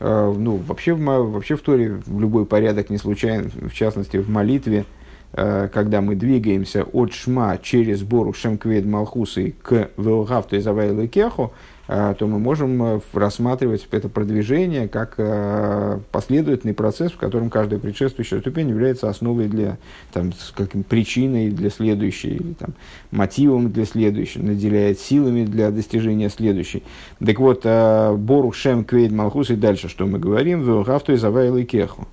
Ну, 0.00 0.56
вообще, 0.56 0.94
вообще 0.94 1.56
в 1.56 1.60
Торе 1.62 2.00
любой 2.06 2.46
порядок 2.46 2.90
не 2.90 2.98
случайен, 2.98 3.50
в 3.50 3.72
частности, 3.72 4.18
в 4.18 4.30
молитве, 4.30 4.84
когда 5.32 6.00
мы 6.00 6.14
двигаемся 6.14 6.84
от 6.84 7.12
Шма 7.12 7.58
через 7.62 8.02
Бору 8.02 8.32
Шемквед 8.32 8.86
Малхусы 8.86 9.54
к 9.62 9.90
Велгавту 9.96 10.56
и 10.56 10.60
Завайлу 10.60 11.08
Кеху, 11.08 11.52
то 11.88 12.26
мы 12.26 12.38
можем 12.38 12.82
э, 12.82 13.00
рассматривать 13.14 13.88
это 13.90 14.10
продвижение 14.10 14.88
как 14.88 15.14
э, 15.16 15.98
последовательный 16.12 16.74
процесс, 16.74 17.12
в 17.12 17.16
котором 17.16 17.48
каждая 17.48 17.80
предшествующая 17.80 18.40
ступень 18.40 18.68
является 18.68 19.08
основой 19.08 19.48
для, 19.48 19.78
там, 20.12 20.32
каким, 20.54 20.82
причиной 20.82 21.50
для 21.50 21.70
следующей, 21.70 22.54
там, 22.58 22.74
мотивом 23.10 23.72
для 23.72 23.86
следующей, 23.86 24.40
наделяет 24.40 25.00
силами 25.00 25.46
для 25.46 25.70
достижения 25.70 26.28
следующей. 26.28 26.82
Так 27.24 27.38
вот, 27.40 27.62
э, 27.64 28.14
Борух 28.14 28.54
Шем 28.54 28.84
Квейд 28.84 29.10
Малхус 29.10 29.48
и 29.48 29.56
дальше, 29.56 29.88
что 29.88 30.04
мы 30.04 30.18
говорим, 30.18 30.60
Вилхавту 30.60 31.14
и 31.14 31.16
Завайл 31.16 31.56
и 31.56 31.64
Кеху. 31.64 32.06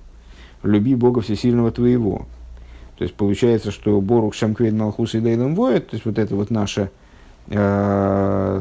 Люби 0.62 0.94
Бога 0.94 1.20
Всесильного 1.20 1.70
твоего. 1.70 2.26
То 2.96 3.04
есть 3.04 3.14
получается, 3.14 3.70
что 3.70 4.00
Борух 4.00 4.32
Шем 4.32 4.54
Квейд 4.54 4.72
Малхус 4.72 5.14
и 5.14 5.20
Дейлем 5.20 5.54
Воет, 5.54 5.88
то 5.88 5.96
есть 5.96 6.06
вот 6.06 6.18
это 6.18 6.34
вот 6.34 6.48
наше 6.50 6.90
э, 7.48 8.60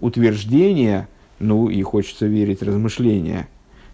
утверждение, 0.00 1.08
ну 1.38 1.68
и 1.68 1.82
хочется 1.82 2.26
верить 2.26 2.62
размышления 2.62 3.48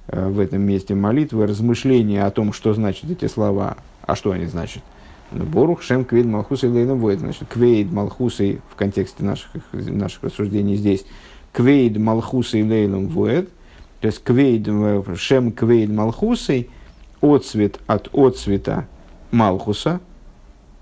э, 0.09 0.29
в 0.29 0.39
этом 0.39 0.63
месте 0.63 0.95
молитвы, 0.95 1.47
размышления 1.47 2.25
о 2.25 2.31
том, 2.31 2.53
что 2.53 2.75
значат 2.75 3.11
эти 3.11 3.27
слова, 3.27 3.77
а 4.03 4.17
что 4.17 4.33
они 4.33 4.47
значат. 4.47 4.83
Ну, 5.31 5.45
Борух 5.45 5.83
Шем 5.83 6.05
Квейд 6.05 6.27
Малхус 6.27 6.65
и 6.65 6.67
Лейном 6.67 6.99
Воет. 6.99 7.21
Значит, 7.21 7.49
Квейд 7.49 7.91
Малхус 7.91 8.41
и 8.41 8.61
в 8.71 8.77
контексте 8.77 9.25
наших, 9.25 9.51
наших 9.73 10.23
рассуждений 10.25 10.77
здесь. 10.77 11.05
Квейд 11.53 11.97
Малхус 11.97 12.55
и 12.55 12.63
Лейном 12.63 13.09
Воет. 13.09 13.49
То 14.01 14.07
есть 14.07 14.23
Квейд, 14.23 14.67
э, 14.67 15.03
Шем 15.17 15.53
Квейд 15.53 15.91
Малхусой, 15.91 16.69
отцвет 17.21 17.81
от 17.87 18.11
отцвета 18.15 18.87
Малхуса 19.31 20.01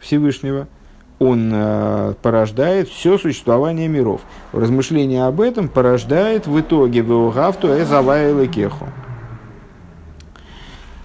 Всевышнего– 0.01 0.67
он 1.21 1.51
э, 1.53 2.15
порождает 2.23 2.89
все 2.89 3.19
существование 3.19 3.89
миров. 3.89 4.23
Размышление 4.53 5.27
об 5.27 5.43
этом 5.43 5.69
порождает 5.69 6.47
в 6.47 6.59
итоге 6.59 7.03
Веугавту 7.03 7.69
Эзавайла 7.69 8.47
Кеху. 8.47 8.89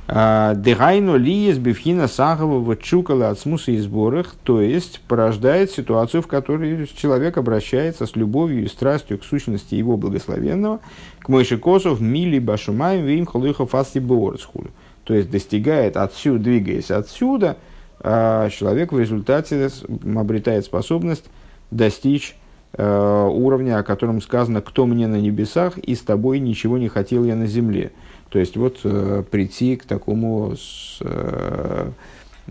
А, 0.08 0.56
Дегайну 0.56 1.18
лиес 1.18 1.58
бифхина 1.58 2.08
сахова 2.08 2.78
чукала 2.78 3.30
от 3.30 3.40
смуса 3.40 3.72
и 3.72 3.78
сборах, 3.78 4.36
то 4.44 4.62
есть 4.62 5.02
порождает 5.02 5.72
ситуацию, 5.72 6.22
в 6.22 6.28
которой 6.28 6.88
человек 6.96 7.38
обращается 7.38 8.06
с 8.06 8.16
любовью 8.16 8.64
и 8.64 8.68
страстью 8.68 9.18
к 9.18 9.26
сущности 9.26 9.76
его 9.76 9.98
благословенного, 9.98 10.80
к 11.20 11.28
Мойши 11.28 11.58
Косов, 11.58 12.00
Мили 12.00 12.40
Башумаем, 12.40 13.06
Вим 13.06 13.26
Холыхов 13.26 13.76
Аси 13.76 14.00
То 14.00 15.14
есть 15.14 15.30
достигает 15.30 15.98
отсюда, 15.98 16.40
двигаясь 16.40 16.92
отсюда, 16.92 17.58
человек 18.06 18.92
в 18.92 19.00
результате 19.00 19.70
обретает 20.16 20.66
способность 20.66 21.26
достичь 21.72 22.36
э, 22.74 23.28
уровня, 23.32 23.80
о 23.80 23.84
котором 23.84 24.22
сказано, 24.22 24.62
кто 24.62 24.86
мне 24.86 25.08
на 25.08 25.20
небесах, 25.20 25.78
и 25.78 25.96
с 25.96 26.02
тобой 26.02 26.40
ничего 26.40 26.78
не 26.78 26.88
хотел 26.88 27.24
я 27.24 27.36
на 27.36 27.48
земле. 27.48 27.92
То 28.30 28.38
есть 28.40 28.58
вот 28.58 28.80
э, 28.84 29.24
прийти 29.30 29.76
к 29.76 29.86
такому 29.86 30.56
с, 30.56 31.00
э, 31.02 31.90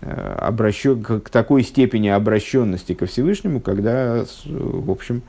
обращен, 0.01 1.01
к 1.03 1.29
такой 1.29 1.63
степени 1.63 2.09
обращенности 2.09 2.93
ко 2.93 3.05
Всевышнему, 3.05 3.61
когда, 3.61 4.25
в 4.45 4.91
общем, 4.91 5.21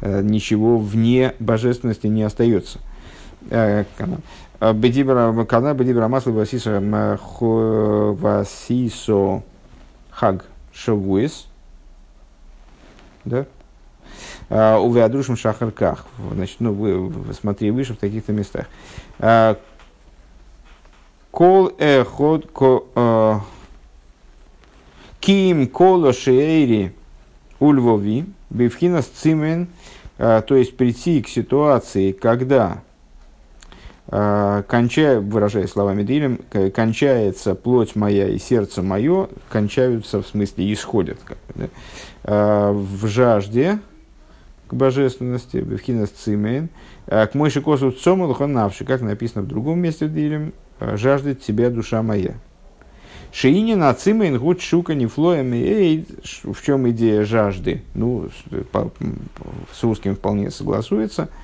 ничего 0.00 0.78
вне 0.78 1.34
божественности 1.40 2.06
не 2.06 2.22
остается. 2.22 2.78
Бедибра, 3.50 5.30
Бедибра 5.74 6.08
Масло 6.08 6.30
Васисо 6.30 6.80
Хаг 10.14 10.44
Шавуис, 10.72 11.46
да, 13.24 13.46
а, 14.48 14.78
у 14.78 14.92
Веадрушим 14.92 15.36
Шахарках. 15.36 16.06
Значит, 16.32 16.56
ну, 16.60 16.72
вы, 16.72 17.34
смотри 17.34 17.70
выше 17.70 17.94
в 17.94 17.96
таких-то 17.96 18.32
местах. 18.32 18.66
А, 19.18 19.58
кол 21.30 21.72
эход 21.78 22.48
а, 22.94 23.40
ким 25.18 25.66
коло 25.66 26.12
шеэри 26.12 26.94
ульвови 27.58 28.26
бифхинас 28.50 29.06
цимен, 29.06 29.68
то 30.16 30.44
есть 30.50 30.76
прийти 30.76 31.22
к 31.22 31.28
ситуации, 31.28 32.12
когда 32.12 32.82
кончая, 34.68 35.18
выражая 35.18 35.66
словами 35.66 36.04
Дилем, 36.04 36.38
кончается 36.72 37.56
плоть 37.56 37.96
моя 37.96 38.28
и 38.28 38.38
сердце 38.38 38.80
мое, 38.80 39.28
кончаются, 39.48 40.22
в 40.22 40.26
смысле, 40.26 40.72
исходят 40.72 41.18
да? 41.56 41.68
А, 42.22 42.72
в 42.72 43.08
жажде 43.08 43.80
к 44.68 44.74
божественности, 44.74 45.56
в 45.56 45.76
хинас 45.78 46.10
цимейн, 46.10 46.68
а, 47.08 47.26
к 47.26 47.34
мойши 47.34 47.60
косу 47.60 47.90
цому 47.90 48.32
навши, 48.46 48.84
как 48.84 49.00
написано 49.00 49.42
в 49.42 49.48
другом 49.48 49.80
месте 49.80 50.06
Дилем, 50.06 50.52
жаждет 50.78 51.42
тебя 51.42 51.70
душа 51.70 52.00
моя. 52.02 52.34
Шиини 53.32 53.74
на 53.74 53.92
цимейн 53.94 54.38
гуд 54.38 54.60
шука 54.60 54.94
не 54.94 55.06
флоем 55.06 55.52
и 55.54 56.04
в 56.44 56.62
чем 56.62 56.88
идея 56.90 57.24
жажды? 57.24 57.82
Ну, 57.94 58.28
с 59.72 59.82
русским 59.82 60.14
вполне 60.14 60.52
согласуется– 60.52 61.28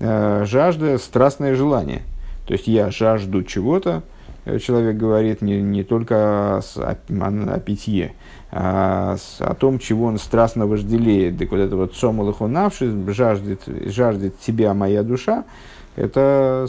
жажда, 0.00 0.98
страстное 0.98 1.54
желание. 1.54 2.02
То 2.46 2.52
есть 2.52 2.66
я 2.66 2.90
жажду 2.90 3.42
чего-то, 3.42 4.02
э, 4.44 4.58
человек 4.58 4.96
говорит 4.96 5.42
не, 5.42 5.60
не 5.62 5.82
только 5.82 6.58
о, 6.58 6.60
о, 6.76 6.96
о 7.08 7.60
питье, 7.60 8.14
а 8.50 9.16
о 9.38 9.54
том, 9.54 9.78
чего 9.78 10.06
он 10.06 10.18
страстно 10.18 10.66
вожделеет. 10.66 11.38
Так 11.38 11.50
вот 11.50 11.58
это 11.58 11.76
вот 11.76 11.96
сомалахунавши, 11.96 13.12
жаждет, 13.12 13.62
жаждет 13.86 14.38
тебя 14.40 14.74
моя 14.74 15.02
душа, 15.02 15.44
это 15.96 16.66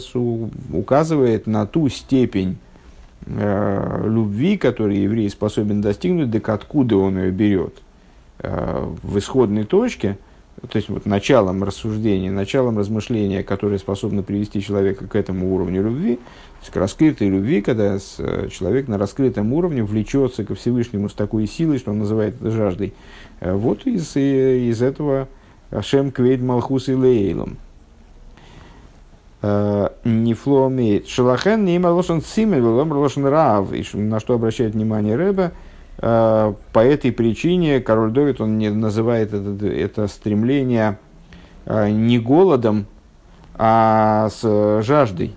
указывает 0.72 1.46
на 1.46 1.66
ту 1.66 1.88
степень 1.88 2.58
э, 3.26 4.02
любви, 4.06 4.56
которую 4.56 5.00
еврей 5.00 5.28
способен 5.28 5.80
достигнуть, 5.80 6.32
так 6.32 6.48
откуда 6.48 6.96
он 6.96 7.18
ее 7.18 7.30
берет. 7.30 7.74
Э, 8.38 8.86
в 9.02 9.18
исходной 9.18 9.64
точке– 9.64 10.16
то 10.62 10.76
есть 10.76 10.88
вот 10.88 11.04
началом 11.04 11.62
рассуждения, 11.62 12.30
началом 12.30 12.78
размышления, 12.78 13.42
которое 13.42 13.78
способно 13.78 14.22
привести 14.22 14.62
человека 14.62 15.06
к 15.06 15.14
этому 15.14 15.54
уровню 15.54 15.82
любви, 15.82 16.16
то 16.16 16.60
есть 16.60 16.72
к 16.72 16.76
раскрытой 16.76 17.28
любви, 17.28 17.60
когда 17.60 17.98
э, 18.18 18.48
человек 18.50 18.88
на 18.88 18.96
раскрытом 18.96 19.52
уровне 19.52 19.84
влечется 19.84 20.44
ко 20.44 20.54
Всевышнему 20.54 21.10
с 21.10 21.12
такой 21.12 21.46
силой, 21.46 21.78
что 21.78 21.90
он 21.90 21.98
называет 21.98 22.36
это 22.40 22.50
жаждой. 22.50 22.94
Э, 23.40 23.52
вот 23.54 23.86
из, 23.86 24.16
э, 24.16 24.58
из 24.60 24.80
этого 24.80 25.28
Ашем 25.70 26.10
Квейд 26.10 26.40
Малхус 26.40 26.88
и 26.88 26.94
Лейлом. 26.94 27.58
Нефло 29.42 30.68
имеет. 30.68 31.06
Шалахен 31.06 31.64
не 31.64 31.76
имел 31.76 31.94
лошен 31.94 32.20
цимель, 32.20 32.62
лошен 32.62 33.26
рав. 33.26 33.68
На 33.92 34.18
что 34.18 34.34
обращает 34.34 34.74
внимание 34.74 35.14
Рэба– 35.14 35.52
по 35.98 36.56
этой 36.74 37.10
причине 37.10 37.80
король 37.80 38.10
Довид, 38.10 38.40
он 38.40 38.58
не 38.58 38.70
называет 38.70 39.32
это, 39.32 39.66
это 39.66 40.08
стремление 40.08 40.98
э, 41.64 41.88
не 41.90 42.18
голодом, 42.18 42.86
а 43.54 44.28
с 44.28 44.82
жаждой. 44.82 45.34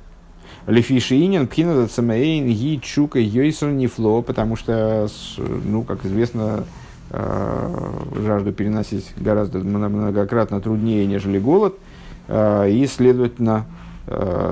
Лефишиинин, 0.67 1.47
пхина 1.47 1.87
цамаэйн, 1.87 2.47
ги 2.47 2.79
чука 2.81 3.19
йойсер 3.19 3.69
нефло, 3.69 4.21
потому 4.21 4.57
что, 4.57 5.07
ну, 5.37 5.83
как 5.83 6.05
известно, 6.05 6.65
э, 7.11 7.91
жажду 8.25 8.51
переносить 8.51 9.13
гораздо 9.15 9.59
многократно 9.59 10.59
труднее, 10.59 11.05
нежели 11.07 11.39
голод, 11.39 11.75
и, 12.29 12.87
следовательно, 12.87 13.65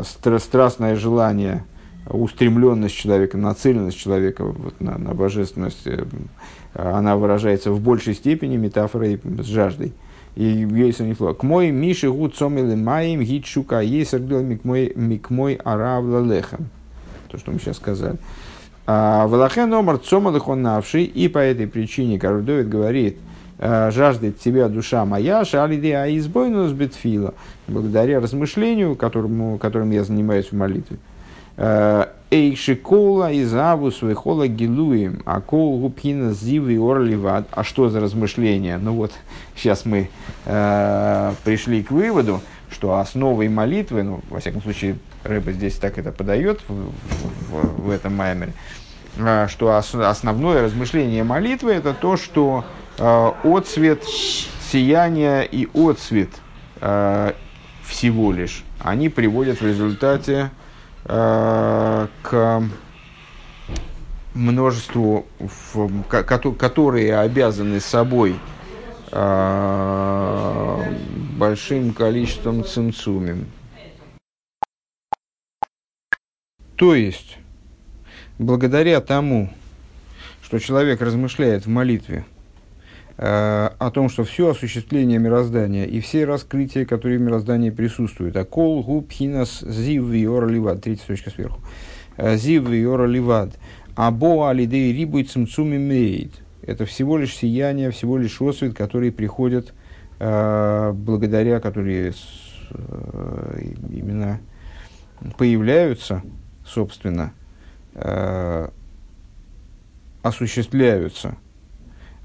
страстное 0.03 0.95
желание– 0.95 1.63
устремленность 2.09 2.95
человека, 2.95 3.37
нацеленность 3.37 3.97
человека 3.97 4.43
вот, 4.43 4.79
на, 4.79 4.97
на 4.97 5.13
божественность, 5.13 5.85
э, 5.85 6.03
она 6.73 7.15
выражается 7.15 7.71
в 7.71 7.79
большей 7.81 8.13
степени 8.13 8.57
метафорой 8.57 9.19
с 9.23 9.45
жаждой. 9.45 9.93
И 10.35 10.67
есть 10.71 10.99
не 10.99 11.13
фло. 11.13 11.33
К 11.33 11.41
мой 11.41 11.71
миши 11.71 12.11
гуд 12.11 12.35
сомили 12.35 12.75
маим 12.75 13.21
гитшука 13.21 13.79
есер 13.81 14.21
микмой 14.21 15.55
аравла 15.55 16.23
лехем. 16.23 16.69
То, 17.29 17.39
что 17.39 17.51
мы 17.51 17.59
сейчас 17.59 17.77
сказали. 17.77 18.17
А, 18.85 19.27
Валахен 19.27 19.73
омар 19.73 19.97
цомалыхон 19.97 20.61
навший, 20.61 21.03
и 21.03 21.27
по 21.27 21.39
этой 21.39 21.67
причине 21.67 22.17
Давид 22.17 22.69
говорит, 22.69 23.17
э, 23.57 23.91
жаждет 23.91 24.39
тебя 24.39 24.69
душа 24.69 25.03
моя, 25.03 25.43
шалиди 25.43 25.91
аизбойнус 25.91 26.71
битфила, 26.71 27.33
благодаря 27.67 28.21
размышлению, 28.21 28.95
которому, 28.95 29.57
которым 29.57 29.91
я 29.91 30.05
занимаюсь 30.05 30.51
в 30.51 30.55
молитве. 30.55 30.97
Э, 31.57 32.05
Эйшикола 32.29 33.31
из 33.31 33.53
авус 33.53 34.01
вехола 34.01 34.47
гилуем, 34.47 35.21
а 35.25 35.39
кол 35.39 35.79
губхина 35.79 36.33
зивы 36.33 36.77
орливад. 36.77 37.47
А 37.51 37.63
что 37.63 37.89
за 37.89 38.01
размышления? 38.01 38.77
Ну 38.77 38.93
вот, 38.93 39.13
сейчас 39.55 39.85
мы 39.85 40.09
э, 40.45 41.33
пришли 41.45 41.83
к 41.83 41.91
выводу, 41.91 42.41
что 42.69 42.97
основой 42.97 43.47
молитвы, 43.47 44.03
ну, 44.03 44.19
во 44.29 44.39
всяком 44.39 44.61
случае, 44.61 44.97
Рэба 45.23 45.53
здесь 45.53 45.75
так 45.75 45.97
это 45.97 46.11
подает 46.11 46.61
в, 46.67 46.91
в, 47.49 47.81
в 47.85 47.89
этом 47.89 48.15
маймере, 48.15 48.53
э, 49.17 49.47
что 49.49 49.77
ос, 49.77 49.95
основное 49.95 50.63
размышление 50.63 51.23
молитвы 51.23 51.71
это 51.71 51.93
то, 51.93 52.17
что 52.17 52.65
э, 52.97 53.31
отцвет 53.45 54.03
сияния 54.69 55.43
и 55.43 55.65
отцвет 55.73 56.29
э, 56.81 57.31
всего 57.85 58.33
лишь, 58.33 58.65
они 58.79 59.07
приводят 59.07 59.61
в 59.61 59.65
результате 59.65 60.51
к 61.07 62.63
множеству, 64.33 65.25
которые 66.57 67.17
обязаны 67.17 67.79
собой 67.79 68.35
э, 69.11 70.93
большим 71.37 71.93
количеством 71.93 72.63
цинцумим. 72.63 73.47
То 76.75 76.93
есть, 76.93 77.37
благодаря 78.37 79.01
тому, 79.01 79.51
что 80.43 80.59
человек 80.59 81.01
размышляет 81.01 81.65
в 81.65 81.69
молитве 81.69 82.23
э, 82.23 82.36
о 83.19 83.91
том, 83.91 84.09
что 84.09 84.23
все 84.23 84.51
осуществление 84.51 85.17
мироздания 85.17 85.85
и 85.85 85.99
все 86.01 86.25
раскрытия, 86.25 86.85
которые 86.85 87.17
в 87.17 87.21
мироздании 87.21 87.71
присутствуют, 87.71 88.35
а 88.35 88.45
кол 88.45 88.83
губ 88.83 89.11
хинас 89.11 89.61
зив 89.61 90.03
виора 90.03 90.47
ливад, 90.47 90.83
третья 90.83 91.07
точка 91.07 91.31
сверху, 91.31 91.59
э, 92.17 92.37
зив 92.37 92.69
виора 92.69 93.07
ливад, 93.07 93.57
або 93.95 94.47
алидей 94.47 94.93
рибуй 94.93 95.23
цимцуми 95.23 95.77
мейд, 95.77 96.31
это 96.61 96.85
всего 96.85 97.17
лишь 97.17 97.35
сияние, 97.35 97.89
всего 97.89 98.19
лишь 98.19 98.39
освет, 98.39 98.75
который 98.75 99.11
приходит 99.11 99.73
э, 100.19 100.91
благодаря, 100.93 101.59
которые 101.59 102.13
э, 102.69 103.61
именно 103.89 104.39
появляются, 105.39 106.21
собственно, 106.63 107.33
э, 107.95 108.69
осуществляются– 110.21 111.35
Э, 111.46 111.46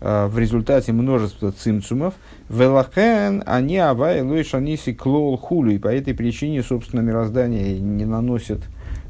в 0.03 0.37
результате 0.37 0.93
множества 0.93 1.53
цимцумов, 1.53 2.15
велахен 2.49 3.45
они 3.47 3.79
авай 3.79 4.21
лойш 4.23 4.53
аниси 4.53 4.93
клол 4.93 5.37
хулю, 5.37 5.71
и 5.71 5.79
по 5.79 5.87
этой 5.87 6.13
причине, 6.13 6.65
собственно, 6.65 7.01
мироздание 7.01 7.79
не 7.79 8.05
наносит 8.05 8.63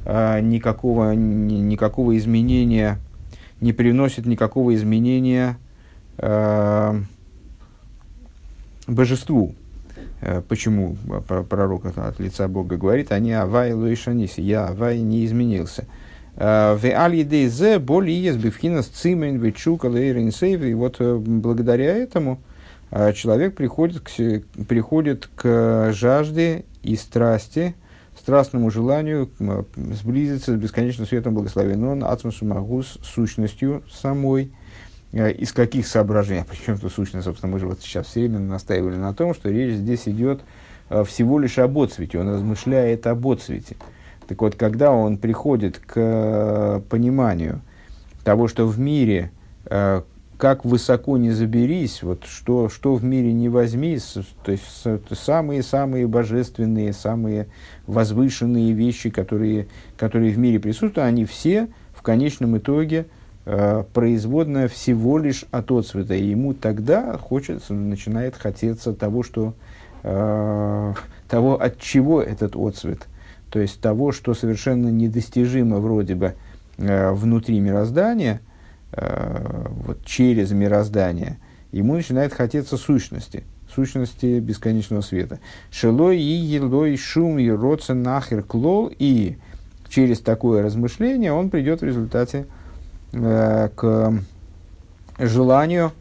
а, 0.04 0.38
никакого, 0.40 1.12
ни, 1.12 1.54
никакого 1.54 2.18
изменения, 2.18 2.98
не 3.62 3.72
приносит 3.72 4.26
никакого 4.26 4.74
изменения 4.74 5.56
а, 6.18 7.00
божеству. 8.86 9.54
Почему 10.48 10.96
пророк 11.48 11.86
от 11.86 12.20
лица 12.20 12.46
Бога 12.46 12.76
говорит, 12.76 13.10
они 13.10 13.32
авай 13.32 13.72
лойш 13.72 14.08
аниси, 14.08 14.40
я 14.40 14.66
авай 14.66 15.00
не 15.00 15.24
изменился. 15.24 15.86
Э, 16.36 16.74
в 16.74 16.84
аль 16.84 17.78
более 17.80 18.22
есть 18.22 18.38
бифхина 18.38 18.82
с 18.82 18.86
цимен 18.86 19.38
вечука 19.38 19.88
И 19.88 20.74
вот 20.74 20.96
э, 20.98 21.16
благодаря 21.16 21.96
этому 21.96 22.40
э, 22.90 23.12
человек 23.12 23.54
приходит 23.54 24.00
к, 24.00 24.10
приходит 24.64 25.28
к 25.34 25.92
жажде 25.92 26.64
и 26.82 26.96
страсти, 26.96 27.74
страстному 28.18 28.70
желанию 28.70 29.30
сблизиться 29.76 30.52
с 30.52 30.56
бесконечным 30.56 31.06
светом 31.06 31.34
благословенным, 31.34 32.04
ацмусу 32.04 32.44
магус, 32.44 32.98
сущностью 33.02 33.82
самой, 33.92 34.52
из 35.12 35.52
каких 35.52 35.86
соображений, 35.86 36.44
причем 36.48 36.78
тут 36.78 36.92
сущность, 36.92 37.24
собственно, 37.24 37.52
мы 37.52 37.58
же 37.58 37.66
вот 37.66 37.80
сейчас 37.82 38.06
все 38.06 38.20
время 38.20 38.38
настаивали 38.38 38.96
на 38.96 39.12
том, 39.12 39.34
что 39.34 39.50
речь 39.50 39.74
здесь 39.74 40.08
идет 40.08 40.40
всего 41.06 41.38
лишь 41.38 41.58
об 41.58 41.78
отцвете, 41.78 42.18
он 42.18 42.28
размышляет 42.28 43.06
об 43.06 43.26
отцвете. 43.26 43.76
Так 44.26 44.40
вот, 44.40 44.54
когда 44.54 44.92
он 44.92 45.18
приходит 45.18 45.78
к 45.78 45.92
э, 45.96 46.80
пониманию 46.88 47.60
того, 48.24 48.48
что 48.48 48.66
в 48.66 48.78
мире, 48.78 49.32
э, 49.66 50.02
как 50.36 50.64
высоко 50.64 51.16
не 51.16 51.30
заберись, 51.30 52.02
вот 52.02 52.24
что, 52.24 52.68
что 52.68 52.94
в 52.94 53.04
мире 53.04 53.32
не 53.32 53.48
возьми, 53.48 53.98
то 54.44 54.52
есть 54.52 54.64
самые-самые 55.10 56.06
божественные, 56.06 56.92
самые 56.92 57.48
возвышенные 57.86 58.72
вещи, 58.72 59.10
которые, 59.10 59.68
которые 59.96 60.32
в 60.32 60.38
мире 60.38 60.58
присутствуют, 60.58 60.98
они 60.98 61.24
все 61.24 61.68
в 61.94 62.02
конечном 62.02 62.58
итоге 62.58 63.06
э, 63.44 63.84
производная 63.92 64.68
всего 64.68 65.18
лишь 65.18 65.44
от 65.50 65.70
отцвета. 65.70 66.14
И 66.14 66.26
ему 66.26 66.54
тогда 66.54 67.18
хочется, 67.18 67.74
начинает 67.74 68.36
хотеться 68.36 68.92
того, 68.92 69.22
что, 69.22 69.54
того, 70.02 71.62
от 71.62 71.78
чего 71.78 72.20
этот 72.20 72.56
отцвет– 72.56 73.06
то 73.52 73.60
есть 73.60 73.80
того, 73.82 74.12
что 74.12 74.32
совершенно 74.32 74.88
недостижимо 74.88 75.78
вроде 75.78 76.14
бы 76.14 76.34
э, 76.78 77.12
внутри 77.12 77.60
мироздания, 77.60 78.40
э, 78.92 79.66
вот 79.84 80.02
через 80.06 80.52
мироздание, 80.52 81.38
ему 81.70 81.92
начинает 81.94 82.32
хотеться 82.32 82.78
сущности, 82.78 83.44
сущности 83.70 84.40
бесконечного 84.40 85.02
света. 85.02 85.38
Шелой 85.70 86.18
и 86.18 86.32
елой 86.32 86.96
шум 86.96 87.38
и 87.38 87.50
роца 87.50 87.92
нахер 87.92 88.42
клол, 88.42 88.90
и 88.98 89.36
через 89.90 90.20
такое 90.20 90.62
размышление 90.62 91.34
он 91.34 91.50
придет 91.50 91.82
в 91.82 91.84
результате 91.84 92.46
э, 93.12 93.68
к 93.74 94.14
желанию 95.18 95.92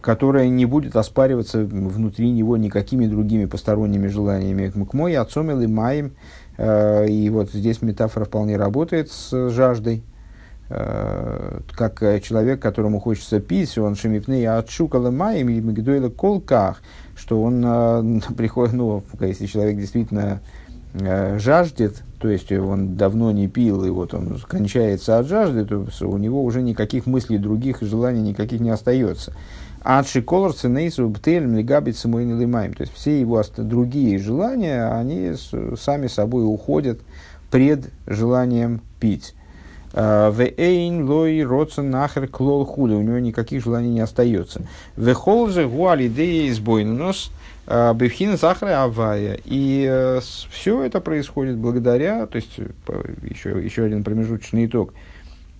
которая 0.00 0.48
не 0.48 0.64
будет 0.64 0.94
оспариваться 0.94 1.64
внутри 1.64 2.30
него 2.30 2.56
никакими 2.56 3.06
другими 3.06 3.46
посторонними 3.46 4.06
желаниями. 4.06 4.70
К 4.84 4.92
мой 4.92 5.16
отцом 5.16 5.50
или 5.50 5.66
маем, 5.66 6.12
э, 6.56 7.08
и 7.08 7.28
вот 7.30 7.50
здесь 7.50 7.82
метафора 7.82 8.26
вполне 8.26 8.56
работает 8.56 9.10
с 9.10 9.50
жаждой, 9.50 10.04
э, 10.68 11.60
как 11.72 12.00
человек, 12.22 12.62
которому 12.62 13.00
хочется 13.00 13.40
пить, 13.40 13.76
он 13.76 13.96
шемипней 13.96 14.46
отшукала 14.46 15.10
маем 15.10 15.48
и 15.48 15.60
мигдуэла 15.60 16.10
колках, 16.10 16.80
что 17.16 17.42
он 17.42 18.22
приходит, 18.36 18.74
ну, 18.74 19.02
если 19.20 19.46
человек 19.46 19.78
действительно 19.78 20.40
жаждет, 21.38 22.04
то 22.26 22.32
есть 22.32 22.50
он 22.50 22.96
давно 22.96 23.30
не 23.30 23.46
пил, 23.46 23.84
и 23.84 23.90
вот 23.90 24.12
он 24.12 24.36
кончается 24.48 25.20
от 25.20 25.28
жажды, 25.28 25.64
то 25.64 25.86
у 26.08 26.18
него 26.18 26.42
уже 26.42 26.60
никаких 26.60 27.06
мыслей 27.06 27.38
других 27.38 27.82
и 27.82 27.86
желаний 27.86 28.20
никаких 28.20 28.58
не 28.58 28.70
остается. 28.70 29.32
Адши 29.84 30.22
колор 30.22 30.52
ценейсу 30.52 31.08
бтель 31.08 31.46
млигабит 31.46 31.96
самой 31.96 32.24
лимаем. 32.24 32.74
То 32.74 32.80
есть 32.80 32.92
все 32.94 33.20
его 33.20 33.40
другие 33.58 34.18
желания, 34.18 34.88
они 34.88 35.34
сами 35.78 36.08
собой 36.08 36.42
уходят 36.44 36.98
пред 37.52 37.90
желанием 38.08 38.80
пить. 38.98 39.36
А, 39.92 40.32
Вейн 40.32 41.08
лой 41.08 41.44
роцен 41.44 41.90
нахер 41.90 42.26
клол 42.26 42.64
худа. 42.64 42.96
У 42.96 43.02
него 43.02 43.20
никаких 43.20 43.62
желаний 43.62 43.90
не 43.90 44.00
остается. 44.00 44.62
Вехол 44.96 45.46
же 45.46 45.68
гуали 45.68 46.08
дея 46.08 46.50
избойнос. 46.50 47.30
А, 47.30 47.36
Бевхин 47.66 48.36
Захара 48.36 48.84
Авая. 48.84 49.38
И 49.44 49.86
э, 49.88 50.20
все 50.50 50.82
это 50.84 51.00
происходит 51.00 51.56
благодаря, 51.56 52.26
то 52.26 52.36
есть 52.36 52.58
еще, 53.22 53.62
еще 53.62 53.84
один 53.84 54.04
промежуточный 54.04 54.66
итог, 54.66 54.94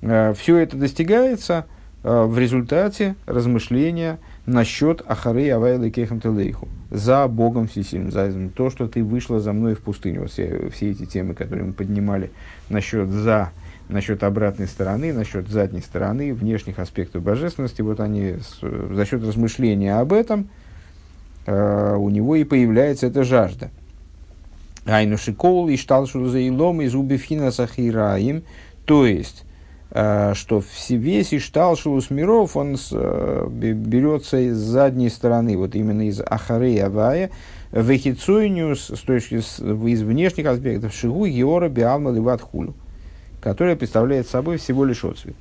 э, 0.02 0.32
все 0.34 0.56
это 0.58 0.76
достигается 0.76 1.66
э, 2.04 2.24
в 2.24 2.38
результате 2.38 3.16
размышления 3.26 4.20
насчет 4.46 5.02
Ахары 5.04 5.50
Авайла 5.50 5.90
Кехам 5.90 6.20
Телейху, 6.20 6.68
за 6.92 7.26
Богом 7.26 7.66
Всесильным, 7.66 8.12
за 8.12 8.50
то, 8.54 8.70
что 8.70 8.86
ты 8.86 9.02
вышла 9.02 9.40
за 9.40 9.52
мной 9.52 9.74
в 9.74 9.80
пустыню. 9.80 10.20
Вот 10.20 10.30
все, 10.30 10.70
все 10.72 10.92
эти 10.92 11.06
темы, 11.06 11.34
которые 11.34 11.64
мы 11.64 11.72
поднимали 11.72 12.30
насчет 12.68 13.08
за, 13.08 13.50
насчет 13.88 14.22
обратной 14.22 14.68
стороны, 14.68 15.12
насчет 15.12 15.48
задней 15.48 15.80
стороны, 15.80 16.32
внешних 16.32 16.78
аспектов 16.78 17.24
божественности, 17.24 17.82
вот 17.82 17.98
они 17.98 18.36
за 18.60 19.04
счет 19.04 19.24
размышления 19.24 19.98
об 19.98 20.12
этом– 20.12 20.48
Э, 20.58 20.64
у 21.46 22.10
него 22.10 22.36
и 22.36 22.44
появляется 22.44 23.06
эта 23.06 23.22
жажда. 23.24 23.70
Айну 24.86 25.18
шикол 25.18 25.68
и 25.68 25.76
шталшу 25.76 26.26
за 26.26 26.38
илом 26.38 26.80
из 26.80 26.94
убифхина 26.94 27.50
сахираим, 27.50 28.44
то 28.84 29.04
есть, 29.04 29.44
э, 29.90 30.32
что 30.34 30.62
весь 30.88 31.34
Ишталшулус 31.34 32.10
миров, 32.10 32.56
он 32.56 32.76
э, 32.92 33.48
берется 33.50 34.38
из 34.38 34.56
задней 34.56 35.10
стороны, 35.10 35.56
вот 35.56 35.74
именно 35.74 36.08
из 36.08 36.20
Ахары 36.20 36.78
Авая, 36.78 37.30
Вехицуйниус, 37.72 38.90
с 38.90 39.00
точки 39.00 39.34
из 39.34 40.02
внешних 40.02 40.46
аспектов, 40.46 40.94
Шигу, 40.94 41.26
Геора, 41.26 41.68
Биалма, 41.68 42.12
Ливат, 42.12 42.40
Хулю, 42.40 42.74
которая 43.42 43.74
представляет 43.74 44.28
собой 44.28 44.58
всего 44.58 44.84
лишь 44.84 45.04
отцвет. 45.04 45.34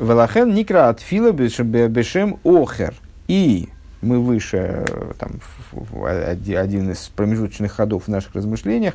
Велахен 0.00 0.54
никра 0.54 0.88
от 0.88 1.00
фила 1.00 1.32
бешем 1.32 2.38
охер. 2.42 2.94
И 3.28 3.68
мы 4.02 4.18
выше, 4.18 4.84
там, 5.18 5.32
один 6.04 6.90
из 6.90 7.08
промежуточных 7.08 7.72
ходов 7.72 8.04
в 8.04 8.08
наших 8.08 8.34
размышлениях, 8.34 8.94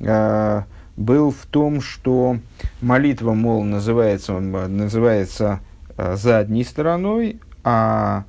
э, 0.00 0.62
был 0.96 1.30
в 1.30 1.46
том, 1.46 1.80
что 1.80 2.38
молитва, 2.80 3.32
мол, 3.34 3.64
называется, 3.64 4.38
называется 4.38 5.60
э, 5.96 6.16
задней 6.16 6.64
стороной, 6.64 7.40
а 7.64 8.24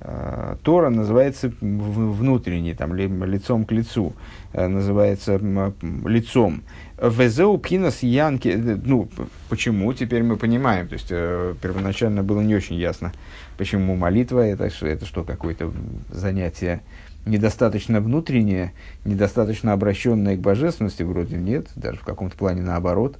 э, 0.00 0.56
Тора 0.62 0.90
называется 0.90 1.52
внутренней, 1.60 2.74
там, 2.74 2.94
лицом 2.94 3.64
к 3.64 3.72
лицу, 3.72 4.12
называется 4.52 5.36
лицом. 5.36 6.62
Везеу 7.00 7.58
пхинас 7.58 8.02
янки. 8.02 8.48
Ну, 8.48 9.08
почему? 9.48 9.92
Теперь 9.92 10.22
мы 10.22 10.36
понимаем. 10.36 10.86
То 10.86 10.94
есть, 10.94 11.08
э, 11.10 11.54
первоначально 11.60 12.22
было 12.22 12.40
не 12.40 12.54
очень 12.54 12.76
ясно, 12.76 13.12
почему 13.58 13.96
молитва 13.96 14.40
это, 14.40 14.70
это 14.82 15.04
что, 15.04 15.24
какое-то 15.24 15.72
занятие 16.10 16.82
недостаточно 17.26 18.00
внутреннее, 18.00 18.72
недостаточно 19.04 19.72
обращенное 19.72 20.36
к 20.36 20.40
божественности, 20.40 21.02
вроде 21.02 21.36
нет, 21.36 21.68
даже 21.74 21.98
в 21.98 22.04
каком-то 22.04 22.36
плане 22.36 22.62
наоборот. 22.62 23.18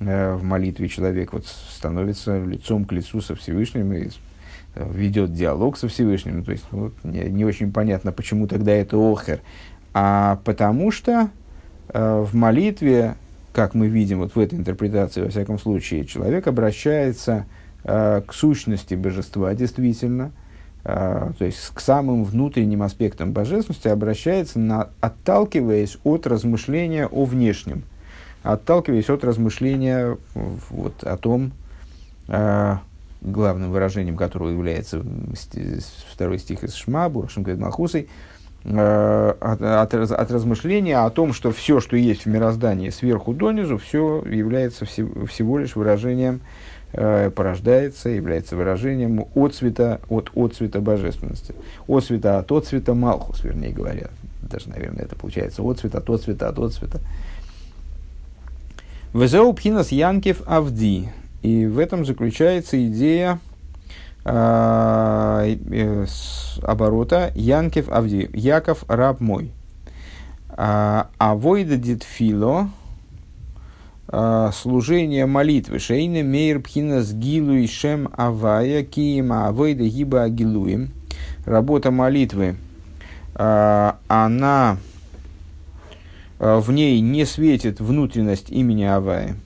Э, 0.00 0.34
в 0.34 0.42
молитве 0.42 0.88
человек 0.88 1.34
вот 1.34 1.46
становится 1.46 2.42
лицом 2.42 2.86
к 2.86 2.92
лицу 2.92 3.20
со 3.20 3.34
Всевышним 3.34 3.92
и 3.92 4.08
э, 4.74 4.90
ведет 4.90 5.34
диалог 5.34 5.76
со 5.76 5.86
Всевышним. 5.88 6.44
То 6.44 6.52
есть, 6.52 6.64
вот, 6.70 6.94
не, 7.04 7.24
не 7.24 7.44
очень 7.44 7.72
понятно, 7.72 8.10
почему 8.10 8.46
тогда 8.48 8.72
это 8.72 8.96
охер. 8.96 9.40
А 9.92 10.40
потому 10.44 10.90
что 10.90 11.28
Э, 11.28 11.41
в 11.92 12.34
молитве, 12.34 13.16
как 13.52 13.74
мы 13.74 13.88
видим 13.88 14.20
вот 14.20 14.34
в 14.34 14.38
этой 14.38 14.58
интерпретации, 14.58 15.22
во 15.22 15.28
всяком 15.28 15.58
случае, 15.58 16.06
человек 16.06 16.46
обращается 16.46 17.46
э, 17.84 18.22
к 18.26 18.32
сущности 18.32 18.94
божества 18.94 19.54
действительно, 19.54 20.32
э, 20.84 21.30
то 21.38 21.44
есть 21.44 21.58
к 21.74 21.80
самым 21.80 22.24
внутренним 22.24 22.82
аспектам 22.82 23.32
божественности 23.32 23.88
обращается, 23.88 24.58
на, 24.58 24.88
отталкиваясь 25.00 25.98
от 26.04 26.26
размышления 26.26 27.06
о 27.06 27.24
внешнем, 27.24 27.82
отталкиваясь 28.42 29.10
от 29.10 29.24
размышления 29.24 30.16
вот, 30.70 31.04
о 31.04 31.16
том, 31.16 31.52
главным 33.20 33.70
выражением 33.70 34.16
которого 34.16 34.48
является 34.48 35.04
второй 36.12 36.38
стих 36.38 36.64
из 36.64 36.74
Шма, 36.74 37.08
Бурашим 37.08 37.44
Махусой, 37.58 38.08
Э, 38.08 38.08
от, 38.64 39.60
от, 39.60 39.94
от 39.94 40.30
размышления 40.30 40.98
о 40.98 41.10
том, 41.10 41.32
что 41.32 41.50
все, 41.50 41.80
что 41.80 41.96
есть 41.96 42.24
в 42.24 42.28
мироздании 42.28 42.90
сверху 42.90 43.32
донизу, 43.32 43.78
все 43.78 44.22
является 44.24 44.84
всего, 44.84 45.26
всего 45.26 45.58
лишь 45.58 45.74
выражением, 45.74 46.40
э, 46.92 47.30
порождается, 47.30 48.08
является 48.08 48.56
выражением 48.56 49.26
отцвета 49.34 50.00
от 50.08 50.30
отцвета 50.36 50.80
божественности. 50.80 51.54
Отцвета 51.88 52.38
от 52.38 52.52
отцвета 52.52 52.94
Малхус, 52.94 53.42
вернее 53.42 53.72
говоря. 53.72 54.10
Даже, 54.42 54.68
наверное, 54.68 55.04
это 55.04 55.16
получается 55.16 55.62
отцвет 55.68 55.94
от 55.94 56.08
отцвета 56.08 56.48
от 56.48 56.58
отцвета. 56.58 57.00
Везеу 59.12 59.52
пхинас 59.52 59.92
Янкев 59.92 60.42
Авди. 60.46 61.08
И 61.42 61.66
в 61.66 61.78
этом 61.80 62.04
заключается 62.04 62.82
идея 62.86 63.40
а, 64.24 65.44
э, 65.44 66.06
оборота 66.62 67.32
Янкев 67.34 67.90
Авди, 67.90 68.30
Яков 68.32 68.84
раб 68.88 69.20
мой. 69.20 69.50
А 70.54 71.08
войда 71.18 71.76
дитфило, 71.76 72.68
а, 74.06 74.52
служение 74.52 75.26
молитвы, 75.26 75.78
шейна 75.78 76.22
мейр 76.22 76.60
пхинас 76.60 77.12
гилу 77.12 77.54
и 77.54 77.66
шем 77.66 78.10
авая, 78.16 78.84
киема 78.84 79.48
авойда 79.48 79.84
гиба 79.84 80.24
агилуем. 80.24 80.90
Работа 81.46 81.90
молитвы, 81.90 82.56
она 83.34 84.76
в 86.38 86.70
ней 86.70 87.00
не 87.00 87.24
светит 87.24 87.80
внутренность 87.80 88.50
имени 88.50 88.84
Авая 88.84 89.36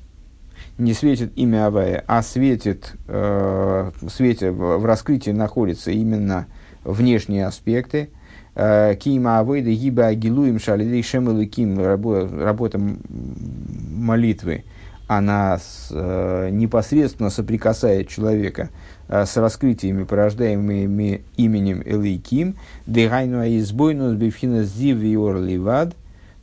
не 0.78 0.92
светит 0.92 1.32
имя 1.36 1.66
Авая, 1.66 2.04
а 2.06 2.22
светит, 2.22 2.94
э, 3.08 3.90
в 4.00 4.10
свете, 4.10 4.50
в, 4.50 4.84
раскрытии 4.84 5.30
находятся 5.30 5.90
именно 5.90 6.46
внешние 6.84 7.46
аспекты. 7.46 8.10
Э, 8.54 8.94
Кима 8.94 9.38
Авойда 9.38 9.70
Гиба 9.70 10.06
Агилуем 10.06 10.58
Шалидей 10.58 11.02
Шемелуким, 11.02 11.78
работа 11.78 12.78
молитвы, 12.78 14.64
она 15.06 15.58
с, 15.58 15.88
э, 15.92 16.50
непосредственно 16.50 17.30
соприкасает 17.30 18.08
человека 18.08 18.70
э, 19.08 19.24
с 19.24 19.36
раскрытиями, 19.36 20.04
порождаемыми 20.04 21.22
именем 21.36 21.82
Элейким, 21.84 22.56
Дегайну 22.86 23.40
Аизбойнус 23.40 24.14
Бифхина 24.14 24.64
Зив 24.64 24.98
Ливад, 24.98 25.94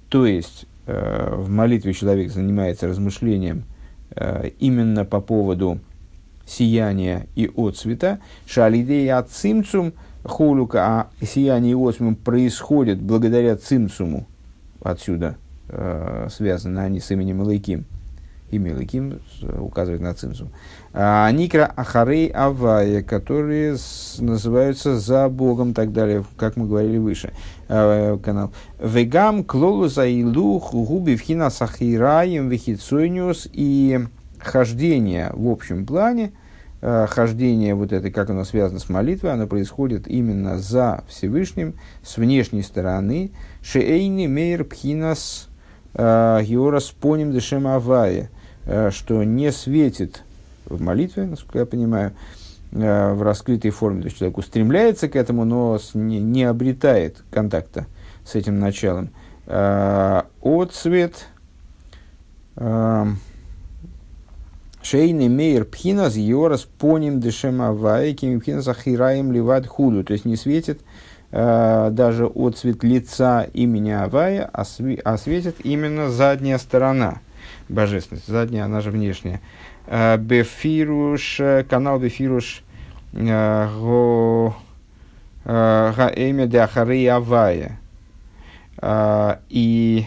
то 0.09 0.25
есть 0.25 0.65
э, 0.87 1.35
в 1.35 1.49
молитве 1.49 1.93
человек 1.93 2.31
занимается 2.31 2.87
размышлением 2.87 3.65
именно 4.59 5.05
по 5.05 5.21
поводу 5.21 5.79
сияния 6.45 7.27
и 7.35 7.49
отцвета. 7.55 8.19
Шалидея 8.45 9.17
от 9.17 9.29
цимцум 9.29 9.93
холюка, 10.23 10.85
а 10.85 11.07
сияние 11.25 11.71
и 11.71 11.75
отцвет 11.75 12.15
происходит 12.15 13.01
благодаря 13.01 13.55
цимцуму. 13.55 14.27
Отсюда 14.81 15.37
э, 15.69 16.27
связаны 16.31 16.79
они 16.79 16.99
с 16.99 17.11
именем 17.11 17.41
Илайким. 17.41 17.85
Имя 18.51 18.71
Илайким 18.71 19.19
указывает 19.59 20.01
на 20.01 20.13
цимцум. 20.13 20.49
А, 20.93 21.31
Никра 21.31 21.65
Ахарей 21.75 22.27
Авая, 22.27 23.01
которые 23.01 23.77
с, 23.77 24.17
называются 24.19 24.99
за 24.99 25.27
Богом, 25.29 25.73
так 25.73 25.91
далее, 25.91 26.23
как 26.37 26.55
мы 26.55 26.67
говорили 26.67 26.97
выше. 26.97 27.33
Э, 27.69 28.17
канал. 28.21 28.51
Вегам 28.79 29.43
клолу 29.45 29.87
заилух 29.87 30.73
губи 30.73 31.15
вхина 31.15 31.49
сахираем 31.49 32.49
вихицойниус 32.49 33.47
и 33.53 34.01
хождение 34.37 35.31
в 35.33 35.49
общем 35.49 35.85
плане, 35.85 36.33
э, 36.81 37.07
хождение 37.09 37.73
вот 37.73 37.93
это, 37.93 38.11
как 38.11 38.29
оно 38.29 38.43
связано 38.43 38.79
с 38.79 38.89
молитвой, 38.89 39.31
оно 39.31 39.47
происходит 39.47 40.09
именно 40.09 40.59
за 40.59 41.05
Всевышним, 41.07 41.75
с 42.03 42.17
внешней 42.17 42.63
стороны. 42.63 43.31
Шеэйни 43.61 44.27
мейр 44.27 44.65
пхинас 44.65 45.47
э, 45.93 46.41
георас 46.43 46.91
поним 46.91 47.31
дешем 47.31 47.67
авая, 47.67 48.29
что 48.91 49.23
не 49.23 49.51
светит 49.51 50.23
в 50.65 50.81
молитве, 50.81 51.25
насколько 51.25 51.59
я 51.59 51.65
понимаю, 51.65 52.13
в 52.73 53.21
раскрытой 53.21 53.71
форме. 53.71 54.01
То 54.01 54.07
есть 54.07 54.17
человек 54.17 54.37
устремляется 54.37 55.07
к 55.07 55.15
этому, 55.15 55.45
но 55.45 55.79
не, 55.93 56.19
не 56.19 56.43
обретает 56.43 57.23
контакта 57.29 57.85
с 58.25 58.35
этим 58.35 58.59
началом. 58.59 59.09
Отцвет 59.45 61.27
Шейный 64.83 65.29
мейер 65.29 65.63
пхинас 65.63 66.17
йорас 66.17 66.67
поним 66.77 67.21
дешем 67.21 67.61
авайким 67.61 68.41
пхинас 68.41 68.67
ахираем 68.67 69.31
ливад 69.31 69.65
худу. 69.65 70.03
То 70.03 70.11
есть 70.11 70.25
не 70.25 70.35
светит 70.35 70.81
э, 71.31 71.89
даже 71.91 72.27
от 72.27 72.57
цвет 72.57 72.83
лица 72.83 73.47
имени 73.53 73.91
Авая, 73.91 74.49
а, 74.51 74.65
а 75.05 75.17
светит 75.17 75.55
именно 75.63 76.09
задняя 76.09 76.57
сторона 76.57 77.21
божественности. 77.69 78.29
Задняя, 78.29 78.65
она 78.65 78.81
же 78.81 78.91
внешняя. 78.91 79.39
Э, 79.85 80.17
бефируш, 80.17 81.41
канал 81.69 81.99
Бефируш 81.99 82.63
э, 83.13 83.67
э, 85.45 85.93
гаэме 85.97 86.47
де 86.47 86.59
ахары 86.59 87.07
Авая. 87.07 87.79
И 89.49 90.05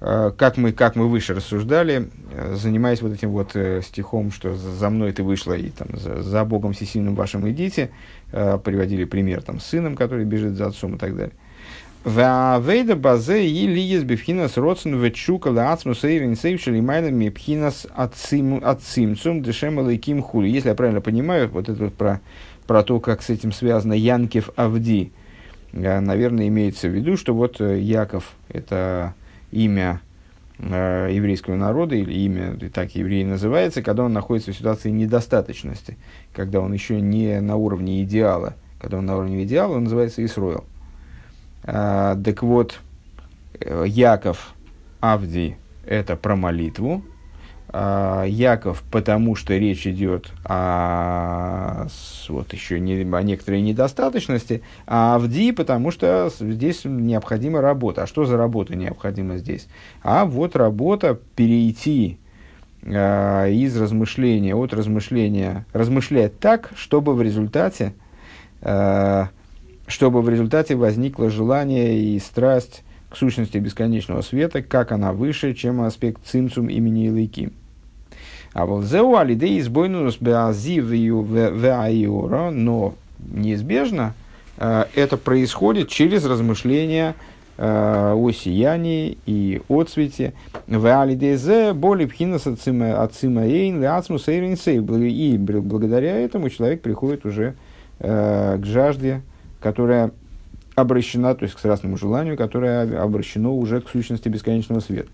как 0.00 0.58
мы, 0.58 0.72
как 0.72 0.96
мы 0.96 1.08
выше 1.08 1.34
рассуждали, 1.34 2.10
занимаясь 2.52 3.00
вот 3.00 3.12
этим 3.12 3.30
вот 3.30 3.54
э, 3.54 3.80
стихом, 3.80 4.32
что 4.32 4.54
за 4.54 4.90
мной 4.90 5.12
ты 5.12 5.22
вышла 5.22 5.54
и 5.54 5.70
там 5.70 5.88
за, 5.92 6.22
за 6.22 6.44
Богом 6.44 6.72
всесильным 6.74 7.14
вашим 7.14 7.48
идите, 7.48 7.90
э, 8.32 8.58
приводили 8.58 9.04
пример 9.04 9.42
там 9.42 9.60
с 9.60 9.66
сыном, 9.66 9.96
который 9.96 10.24
бежит 10.24 10.56
за 10.56 10.66
отцом 10.66 10.96
и 10.96 10.98
так 10.98 11.16
далее. 11.16 11.32
Вейда 12.04 12.96
базе 12.96 13.46
и 13.46 13.66
лиес 13.66 14.02
бифхинас 14.02 14.56
родсен 14.56 15.00
ветшука 15.00 15.48
лаацму 15.48 15.94
сейрин 15.94 16.36
сейвшили 16.36 16.80
майлами 16.80 17.30
пхинас 17.30 17.86
ацимцум 17.94 19.42
дешем 19.42 19.80
лейким 19.80 20.22
хули. 20.22 20.48
Если 20.48 20.68
я 20.68 20.74
правильно 20.74 21.00
понимаю, 21.00 21.48
вот 21.48 21.68
это 21.68 21.84
вот 21.84 21.94
про, 21.94 22.20
про 22.66 22.82
то, 22.82 23.00
как 23.00 23.22
с 23.22 23.30
этим 23.30 23.52
связано 23.52 23.94
Янкев 23.94 24.50
Авди, 24.56 25.12
э, 25.72 26.00
наверное, 26.00 26.48
имеется 26.48 26.88
в 26.88 26.92
виду, 26.92 27.16
что 27.16 27.34
вот 27.34 27.60
Яков– 27.60 28.34
это 28.48 29.14
имя 29.50 30.00
Э, 30.58 31.08
еврейского 31.10 31.56
народа, 31.56 31.96
или 31.96 32.12
имя 32.12 32.56
так 32.72 32.94
еврей 32.94 33.24
называется, 33.24 33.82
когда 33.82 34.04
он 34.04 34.12
находится 34.12 34.52
в 34.52 34.56
ситуации 34.56 34.90
недостаточности, 34.90 35.96
когда 36.32 36.60
он 36.60 36.72
еще 36.72 37.00
не 37.00 37.40
на 37.40 37.56
уровне 37.56 38.02
идеала. 38.04 38.54
Когда 38.80 38.98
он 38.98 39.06
на 39.06 39.16
уровне 39.16 39.42
идеала, 39.44 39.74
он 39.74 39.84
называется 39.84 40.24
Исроил. 40.24 40.64
А, 41.64 42.16
так 42.22 42.42
вот, 42.42 42.80
э, 43.60 43.84
Яков 43.86 44.54
Авди– 45.00 45.56
это 45.86 46.16
про 46.16 46.36
молитву, 46.36 47.02
а, 47.76 48.22
Яков, 48.24 48.84
потому 48.90 49.34
что 49.34 49.56
речь 49.56 49.84
идет 49.84 50.30
о, 50.44 51.86
вот 52.28 52.52
еще 52.52 52.78
не, 52.78 53.02
о 53.02 53.22
некоторой 53.22 53.62
недостаточности, 53.62 54.62
а 54.86 55.16
Авди, 55.16 55.50
потому 55.50 55.90
что 55.90 56.30
здесь 56.38 56.82
необходима 56.84 57.60
работа. 57.60 58.04
А 58.04 58.06
что 58.06 58.26
за 58.26 58.36
работа 58.36 58.76
необходима 58.76 59.38
здесь? 59.38 59.66
А 60.02 60.24
вот 60.24 60.54
работа 60.54 61.18
перейти 61.34 62.18
э, 62.82 63.50
из 63.50 63.76
размышления, 63.76 64.54
от 64.54 64.72
размышления, 64.72 65.66
размышлять 65.72 66.38
так, 66.38 66.70
чтобы 66.76 67.14
в 67.14 67.22
результате, 67.22 67.94
э, 68.60 69.26
чтобы 69.94 70.22
в 70.22 70.28
результате 70.28 70.74
возникло 70.74 71.30
желание 71.30 71.96
и 71.96 72.18
страсть 72.18 72.82
к 73.10 73.16
сущности 73.16 73.58
бесконечного 73.58 74.22
света, 74.22 74.60
как 74.60 74.90
она 74.90 75.12
выше, 75.12 75.54
чем 75.54 75.82
аспект 75.82 76.26
цимцум 76.26 76.68
имени 76.68 77.06
Илайким. 77.06 77.52
А 78.54 78.66
вот 78.66 78.86
зеу 78.86 79.14
алидей 79.14 79.60
избойнус 79.60 80.16
беазивию 80.18 81.22
веайора, 81.22 82.50
но 82.50 82.94
неизбежно 83.20 84.14
э, 84.56 84.86
это 84.96 85.16
происходит 85.16 85.90
через 85.90 86.24
размышления 86.24 87.14
э, 87.56 88.14
о 88.16 88.30
сиянии 88.32 89.16
и 89.26 89.62
о 89.68 89.84
цвете. 89.84 90.32
Веалидезе 90.66 91.72
боли 91.72 92.06
пхинас 92.06 92.48
ацимаэйн 92.48 93.80
леацмус 93.80 94.26
И 94.26 95.38
благодаря 95.38 96.18
этому 96.18 96.50
человек 96.50 96.82
приходит 96.82 97.24
уже 97.24 97.54
э, 98.00 98.58
к 98.60 98.66
жажде, 98.66 99.22
которая 99.64 100.12
обращена, 100.74 101.34
то 101.34 101.44
есть 101.44 101.54
к 101.54 101.58
страстному 101.58 101.96
желанию, 101.96 102.36
которое 102.36 103.02
обращено 103.02 103.56
уже 103.56 103.80
к 103.80 103.88
сущности 103.88 104.28
бесконечного 104.28 104.80
света. 104.80 105.08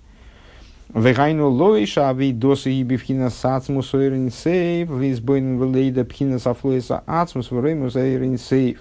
Вегайну 0.92 1.48
лоиша 1.48 2.08
ави 2.08 2.32
досы 2.32 2.72
и 2.72 2.82
бифхина 2.82 3.30
сацмус 3.30 3.94
ойрин 3.94 4.32
сейв, 4.32 4.90
лизбойн 4.90 5.56
велейда 5.56 6.04
пхина 6.04 6.40
сафлоиса 6.40 7.04
ацмус 7.06 7.52
вреймус 7.52 7.94
ойрин 7.94 8.38
сейв. 8.38 8.80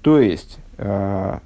То 0.00 0.20
есть, 0.20 0.56
э, 0.78 1.38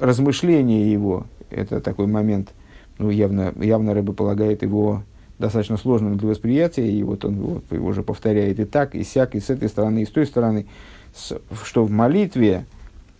размышление 0.00 0.90
его, 0.90 1.26
это 1.50 1.82
такой 1.82 2.06
момент, 2.06 2.54
ну, 2.96 3.10
явно, 3.10 3.52
явно 3.60 3.92
рыба 3.92 4.14
полагает 4.14 4.62
его 4.62 5.02
достаточно 5.38 5.76
сложным 5.76 6.16
для 6.16 6.30
восприятия, 6.30 6.90
и 6.90 7.02
вот 7.02 7.26
он 7.26 7.34
вот, 7.34 7.64
его 7.70 7.88
уже 7.88 8.02
повторяет 8.02 8.60
и 8.60 8.64
так, 8.64 8.94
и 8.94 9.04
сяк, 9.04 9.34
и 9.34 9.40
с 9.40 9.50
этой 9.50 9.68
стороны, 9.68 10.02
и 10.02 10.06
с 10.06 10.10
той 10.10 10.24
стороны 10.24 10.64
что 11.14 11.84
в 11.84 11.90
молитве 11.90 12.66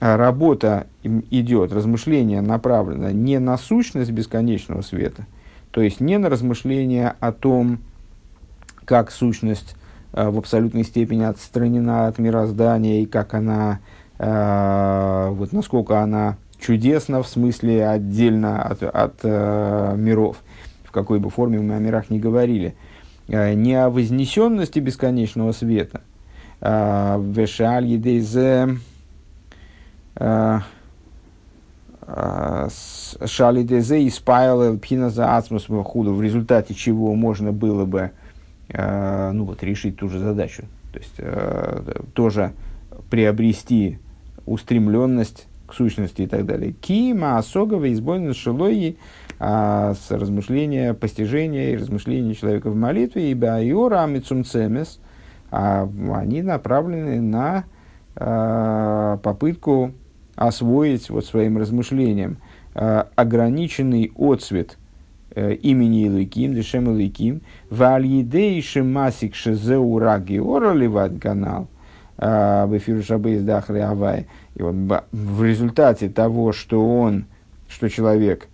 а, 0.00 0.16
работа 0.16 0.86
идет, 1.02 1.72
размышление 1.72 2.40
направлено 2.40 3.10
не 3.10 3.38
на 3.38 3.56
сущность 3.56 4.10
бесконечного 4.10 4.82
света, 4.82 5.26
то 5.70 5.80
есть 5.80 6.00
не 6.00 6.18
на 6.18 6.28
размышление 6.28 7.14
о 7.20 7.32
том, 7.32 7.78
как 8.84 9.10
сущность 9.10 9.76
а, 10.12 10.30
в 10.30 10.38
абсолютной 10.38 10.84
степени 10.84 11.22
отстранена 11.22 12.08
от 12.08 12.18
мироздания 12.18 13.02
и 13.02 13.06
как 13.06 13.34
она, 13.34 13.80
а, 14.18 15.30
вот 15.30 15.52
насколько 15.52 16.00
она 16.00 16.36
чудесна 16.58 17.22
в 17.22 17.28
смысле 17.28 17.86
отдельно 17.88 18.62
от, 18.62 18.82
от 18.82 19.22
миров, 19.22 20.38
в 20.84 20.92
какой 20.92 21.18
бы 21.20 21.28
форме 21.28 21.60
мы 21.60 21.74
о 21.74 21.78
мирах 21.78 22.08
не 22.10 22.18
говорили, 22.18 22.74
не 23.28 23.74
о 23.74 23.90
вознесенности 23.90 24.78
бесконечного 24.78 25.52
света– 25.52 26.00
Вешаль 26.60 27.86
едейзе 27.86 28.76
Шалидезе 33.24 34.06
испаял 34.08 34.78
пхина 34.78 35.10
за 35.10 35.36
ацмус 35.36 35.66
худу, 35.66 36.14
в 36.14 36.22
результате 36.22 36.74
чего 36.74 37.14
можно 37.14 37.52
было 37.52 37.84
бы 37.84 38.10
ну, 38.68 39.44
вот, 39.44 39.62
решить 39.62 39.96
ту 39.96 40.08
же 40.08 40.18
задачу. 40.18 40.64
То 40.92 40.98
есть 40.98 42.14
тоже 42.14 42.52
приобрести 43.10 43.98
устремленность 44.46 45.46
к 45.66 45.72
сущности 45.72 46.22
и 46.22 46.26
так 46.26 46.46
далее. 46.46 46.72
Кима, 46.72 47.38
Асогова, 47.38 47.92
Избойна, 47.92 48.34
Шилои, 48.34 48.98
размышления, 49.38 50.94
постижения 50.94 51.72
и 51.72 51.76
размышления 51.76 52.34
человека 52.34 52.70
в 52.70 52.76
молитве, 52.76 53.30
ибо 53.30 53.54
Айора 53.54 54.04
Амицумцемес, 54.04 55.00
а 55.56 55.88
они 56.12 56.42
направлены 56.42 57.20
на 57.20 57.64
э, 58.16 59.18
попытку 59.22 59.92
освоить 60.34 61.08
вот 61.10 61.26
своим 61.26 61.58
размышлением 61.58 62.38
э, 62.74 63.04
ограниченный 63.14 64.10
отцвет 64.16 64.78
э, 65.36 65.54
имени 65.54 66.06
Илыким, 66.06 66.54
Дешем 66.54 66.90
Илыким, 66.90 67.42
Вальидейши 67.70 68.82
Масик 68.82 69.36
Шезеура 69.36 70.18
Геора 70.18 70.72
Леват 70.72 71.20
канал, 71.20 71.68
в 72.16 72.70
эфире 72.72 73.02
Шабейс 73.02 73.42
Дахри 73.42 73.78
Авай. 73.78 74.26
И 74.56 74.62
вот 74.62 75.04
в 75.12 75.44
результате 75.44 76.08
того, 76.08 76.52
что 76.52 76.84
он, 76.84 77.26
что 77.68 77.88
человек 77.88 78.48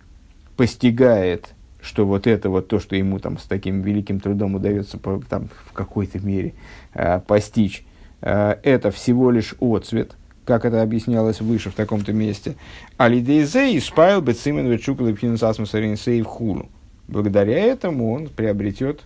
постигает 0.55 1.55
что 1.81 2.05
вот 2.05 2.27
это 2.27 2.49
вот 2.49 2.67
то, 2.67 2.79
что 2.79 2.95
ему 2.95 3.19
там 3.19 3.37
с 3.37 3.43
таким 3.43 3.81
великим 3.81 4.19
трудом 4.19 4.55
удается 4.55 4.97
по, 4.97 5.21
там, 5.27 5.49
в 5.65 5.73
какой-то 5.73 6.19
мере 6.19 6.53
э, 6.93 7.19
постичь, 7.19 7.83
э, 8.21 8.57
это 8.63 8.91
всего 8.91 9.31
лишь 9.31 9.55
отцвет, 9.59 10.15
как 10.45 10.65
это 10.65 10.81
объяснялось 10.81 11.41
выше 11.41 11.71
в 11.71 11.73
таком-то 11.73 12.13
месте. 12.13 12.55
Алидейзе 12.97 13.77
испаил 13.77 14.21
бы 14.21 14.33
цимен 14.33 14.67
вечукал 14.67 15.07
и 15.07 16.21
в 16.21 16.25
хулу. 16.25 16.69
Благодаря 17.07 17.57
этому 17.57 18.13
он 18.13 18.29
приобретет, 18.29 19.01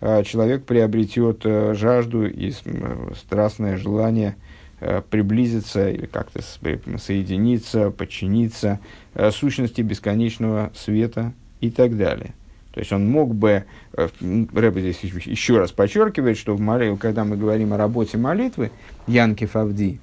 э, 0.00 0.22
человек 0.22 0.64
приобретет 0.64 1.40
э, 1.44 1.74
жажду 1.74 2.26
и 2.26 2.52
э, 2.64 3.12
страстное 3.16 3.76
желание 3.76 4.36
э, 4.78 5.02
приблизиться 5.10 5.90
или 5.90 6.06
как-то 6.06 6.42
соединиться, 6.42 7.90
подчиниться 7.90 8.78
э, 9.14 9.32
сущности 9.32 9.82
бесконечного 9.82 10.70
света 10.76 11.34
и 11.60 11.70
так 11.70 11.96
далее. 11.96 12.34
То 12.72 12.80
есть 12.80 12.92
он 12.92 13.10
мог 13.10 13.34
бы, 13.34 13.64
э, 13.94 14.08
Рэб 14.54 14.78
здесь 14.78 15.00
еще 15.02 15.58
раз 15.58 15.72
подчеркивает, 15.72 16.38
что 16.38 16.54
в 16.54 16.60
молитве, 16.60 16.96
когда 16.96 17.24
мы 17.24 17.36
говорим 17.36 17.72
о 17.72 17.76
работе 17.76 18.16
молитвы, 18.16 18.70
Янки 19.06 19.46
Фавди, 19.46 19.98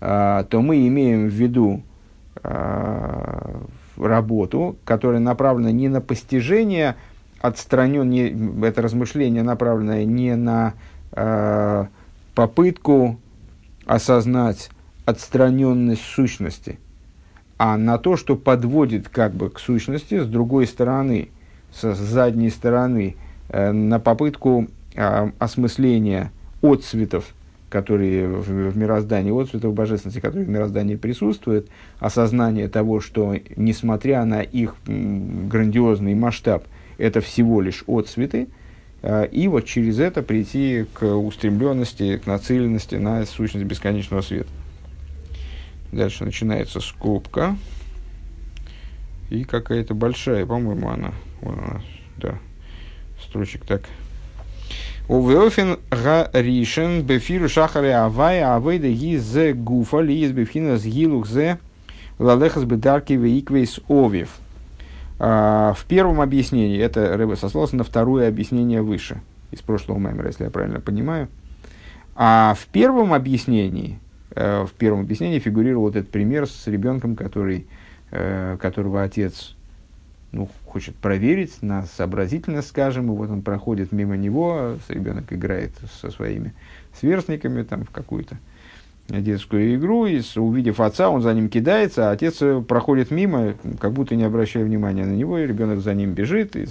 а, 0.00 0.44
то 0.44 0.60
мы 0.60 0.86
имеем 0.88 1.28
в 1.28 1.32
виду 1.32 1.82
а, 2.42 3.62
работу, 3.96 4.76
которая 4.84 5.20
направлена 5.20 5.70
не 5.70 5.88
на 5.88 6.00
постижение, 6.00 6.96
отстранен, 7.40 8.10
не, 8.10 8.66
это 8.66 8.82
размышление 8.82 9.44
направленное 9.44 10.04
не 10.04 10.34
на 10.34 10.74
э, 11.12 11.86
попытку 12.34 13.20
осознать 13.86 14.70
отстраненность 15.04 16.02
сущности– 16.02 16.80
а 17.58 17.76
на 17.76 17.98
то, 17.98 18.16
что 18.16 18.36
подводит 18.36 19.08
как 19.08 19.34
бы 19.34 19.50
к 19.50 19.58
сущности 19.58 20.20
с 20.20 20.26
другой 20.26 20.66
стороны, 20.66 21.28
с 21.72 21.94
задней 21.94 22.50
стороны, 22.50 23.16
э, 23.48 23.72
на 23.72 23.98
попытку 23.98 24.68
э, 24.94 25.30
осмысления 25.38 26.32
отцветов, 26.62 27.34
которые 27.68 28.28
в, 28.28 28.70
в 28.70 28.76
мироздании, 28.76 29.38
отцветов 29.38 29.74
божественности, 29.74 30.20
которые 30.20 30.46
в 30.46 30.48
мироздании 30.48 30.94
присутствуют, 30.94 31.68
осознание 31.98 32.68
того, 32.68 33.00
что 33.00 33.34
несмотря 33.56 34.24
на 34.24 34.40
их 34.40 34.76
грандиозный 34.86 36.14
масштаб, 36.14 36.64
это 36.96 37.20
всего 37.20 37.60
лишь 37.60 37.82
отцветы, 37.88 38.46
э, 39.02 39.26
и 39.32 39.48
вот 39.48 39.64
через 39.64 39.98
это 39.98 40.22
прийти 40.22 40.86
к 40.94 41.04
устремленности, 41.04 42.18
к 42.18 42.26
нацеленности 42.26 42.94
на 42.94 43.26
сущность 43.26 43.66
бесконечного 43.66 44.20
света. 44.20 44.48
Дальше 45.92 46.24
начинается 46.24 46.80
скобка. 46.80 47.56
И 49.30 49.44
какая-то 49.44 49.94
большая, 49.94 50.46
по-моему, 50.46 50.88
она. 50.88 51.12
Вон 51.40 51.58
она, 51.58 51.80
да. 52.16 52.38
Строчек 53.22 53.64
так. 53.64 53.82
Увеофен 55.08 55.78
га 55.90 56.28
ришен 56.32 57.02
бефиру 57.02 57.48
шахаре 57.48 57.94
авай 57.94 58.42
авейда 58.42 58.88
ги 58.88 59.16
зе 59.16 59.54
гуфа 59.54 60.00
ли 60.00 60.20
из 60.20 60.32
бефина 60.32 60.76
с 60.76 60.84
гилух 60.84 61.26
зе 61.26 61.58
лалехас 62.18 62.64
бедарки 62.64 63.14
веиквейс 63.14 63.80
овев. 63.88 64.28
А, 65.18 65.74
в 65.76 65.84
первом 65.84 66.20
объяснении, 66.20 66.78
это 66.78 67.16
Рэбе 67.16 67.36
сослался 67.36 67.76
на 67.76 67.84
второе 67.84 68.28
объяснение 68.28 68.82
выше, 68.82 69.20
из 69.50 69.60
прошлого 69.60 69.98
мемора, 69.98 70.28
если 70.28 70.44
я 70.44 70.50
правильно 70.50 70.80
понимаю. 70.80 71.28
А 72.14 72.54
в 72.58 72.66
первом 72.66 73.14
объяснении, 73.14 73.98
в 74.38 74.70
первом 74.78 75.00
объяснении 75.00 75.38
фигурировал 75.38 75.84
вот 75.84 75.96
этот 75.96 76.10
пример 76.10 76.46
с 76.46 76.66
ребенком, 76.66 77.16
который, 77.16 77.66
э, 78.10 78.56
которого 78.60 79.02
отец 79.02 79.54
ну, 80.32 80.48
хочет 80.66 80.94
проверить 80.96 81.62
на 81.62 81.84
сообразительность, 81.84 82.68
скажем, 82.68 83.06
и 83.06 83.16
вот 83.16 83.30
он 83.30 83.42
проходит 83.42 83.92
мимо 83.92 84.16
него, 84.16 84.76
ребенок 84.88 85.32
играет 85.32 85.72
со 86.00 86.10
своими 86.10 86.52
сверстниками 86.98 87.62
там 87.62 87.84
в 87.84 87.90
какую-то 87.90 88.36
детскую 89.08 89.74
игру, 89.76 90.04
и, 90.04 90.20
увидев 90.36 90.80
отца, 90.80 91.08
он 91.08 91.22
за 91.22 91.32
ним 91.32 91.48
кидается, 91.48 92.10
а 92.10 92.12
отец 92.12 92.42
проходит 92.66 93.10
мимо, 93.10 93.54
как 93.80 93.92
будто 93.92 94.14
не 94.14 94.24
обращая 94.24 94.64
внимания 94.64 95.06
на 95.06 95.14
него, 95.14 95.38
и 95.38 95.46
ребенок 95.46 95.80
за 95.80 95.94
ним 95.94 96.12
бежит. 96.12 96.56
И 96.56 96.66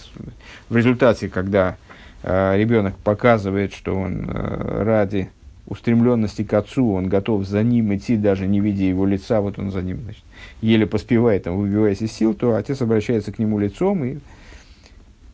в 0.70 0.78
результате, 0.78 1.30
когда 1.30 1.78
э, 2.22 2.56
ребенок 2.58 2.96
показывает, 2.98 3.74
что 3.74 3.96
он 3.96 4.30
э, 4.30 4.84
ради 4.84 5.32
устремленности 5.68 6.44
к 6.44 6.54
отцу, 6.54 6.94
он 6.94 7.08
готов 7.08 7.46
за 7.46 7.62
ним 7.62 7.96
идти, 7.96 8.18
даже 8.18 8.48
не 8.48 8.60
видя 8.60 8.86
его 8.86 9.06
лица, 9.06 9.42
вот 9.42 9.60
он 9.60 9.72
за 9.72 9.82
ним 9.82 10.02
значит, 10.04 10.24
еле 10.62 10.88
поспевает, 10.88 11.44
там, 11.44 11.58
выбиваясь 11.58 12.02
из 12.02 12.12
сил, 12.12 12.34
то 12.34 12.56
отец 12.56 12.82
обращается 12.82 13.32
к 13.32 13.40
нему 13.40 13.60
лицом. 13.60 14.04
И... 14.04 14.18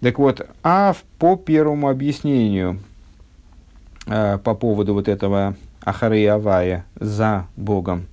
Так 0.01 0.19
вот, 0.19 0.47
а 0.63 0.95
по 1.19 1.36
первому 1.36 1.89
объяснению, 1.89 2.79
э, 4.07 4.38
по 4.43 4.55
поводу 4.55 4.93
вот 4.93 5.07
этого 5.07 5.55
Ахары 5.81 6.25
Авая 6.27 6.86
за 6.99 7.47
Богом. 7.55 8.07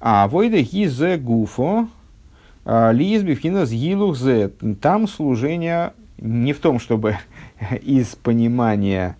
А 0.00 0.26
войда 0.26 0.62
хизе 0.62 1.16
гуфо 1.16 1.88
а, 2.64 2.92
лизбивхина 2.92 3.66
гилух 3.66 4.16
зе. 4.16 4.50
Там 4.80 5.08
служение 5.08 5.92
не 6.18 6.52
в 6.52 6.60
том, 6.60 6.78
чтобы 6.78 7.18
из 7.82 8.14
понимания 8.14 9.16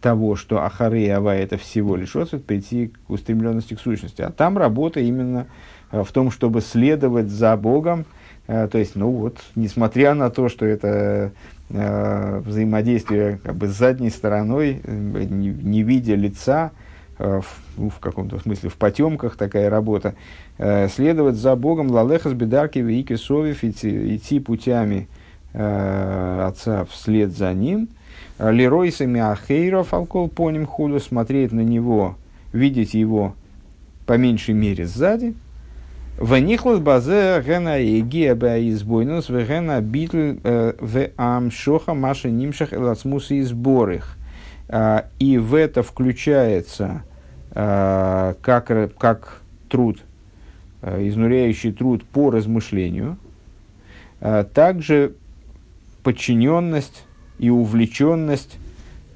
того, 0.00 0.36
что 0.36 0.64
Ахары 0.64 1.02
и 1.02 1.08
Авай 1.08 1.40
это 1.40 1.56
всего 1.56 1.96
лишь 1.96 2.16
отцвет, 2.16 2.44
прийти 2.44 2.92
к 3.06 3.10
устремленности 3.10 3.74
к 3.74 3.80
сущности. 3.80 4.22
А 4.22 4.30
там 4.30 4.58
работа 4.58 5.00
именно 5.00 5.46
а, 5.90 6.04
в 6.04 6.12
том, 6.12 6.30
чтобы 6.30 6.60
следовать 6.60 7.28
за 7.28 7.56
Богом. 7.56 8.04
А, 8.48 8.68
то 8.68 8.78
есть, 8.78 8.96
ну 8.96 9.10
вот, 9.10 9.38
несмотря 9.54 10.14
на 10.14 10.30
то, 10.30 10.48
что 10.48 10.66
это 10.66 11.32
взаимодействие 11.72 13.38
как 13.44 13.54
бы 13.54 13.68
с 13.68 13.76
задней 13.76 14.10
стороной, 14.10 14.82
не, 14.84 15.82
видя 15.84 16.16
лица, 16.16 16.72
Э, 17.20 17.42
в, 17.42 17.60
ну, 17.76 17.90
в 17.90 17.98
каком-то 17.98 18.38
смысле 18.38 18.70
в 18.70 18.76
потемках 18.76 19.36
такая 19.36 19.68
работа, 19.68 20.14
э, 20.56 20.88
следовать 20.88 21.36
за 21.36 21.54
Богом 21.54 21.90
лалехас 21.90 22.32
бедарки 22.32 22.78
вейки 22.78 23.16
совев, 23.16 23.62
идти, 23.62 24.16
идти 24.16 24.40
путями 24.40 25.06
э, 25.52 26.44
отца 26.48 26.86
вслед 26.86 27.36
за 27.36 27.52
ним, 27.52 27.90
леройсами 28.38 29.20
ахейров 29.20 29.92
алкол 29.94 30.28
по 30.28 30.50
ним 30.50 30.66
худу, 30.66 31.00
смотреть 31.00 31.52
на 31.52 31.60
него, 31.60 32.16
видеть 32.52 32.94
его 32.94 33.34
по 34.06 34.16
меньшей 34.16 34.54
мере 34.54 34.86
сзади, 34.86 35.34
Ванихлас 36.18 36.80
базе 36.80 37.42
гена 37.46 37.80
егия 37.80 38.34
бе 38.34 38.68
избойнус 38.68 39.30
в 39.30 39.46
гена 39.46 39.80
битл 39.80 40.34
в 40.42 41.10
амшоха 41.16 41.94
маша 41.94 42.28
нимшах 42.28 42.74
элацмус 42.74 43.30
и 43.30 43.40
сборых. 43.40 44.18
И 45.18 45.38
в 45.38 45.54
это 45.54 45.82
включается 45.82 47.04
Э, 47.52 48.34
как, 48.42 48.96
как 48.96 49.42
труд, 49.68 49.98
э, 50.82 51.08
изнуряющий 51.08 51.72
труд 51.72 52.04
по 52.04 52.30
размышлению, 52.30 53.16
э, 54.20 54.44
также 54.54 55.14
подчиненность 56.04 57.04
и 57.40 57.50
увлеченность 57.50 58.58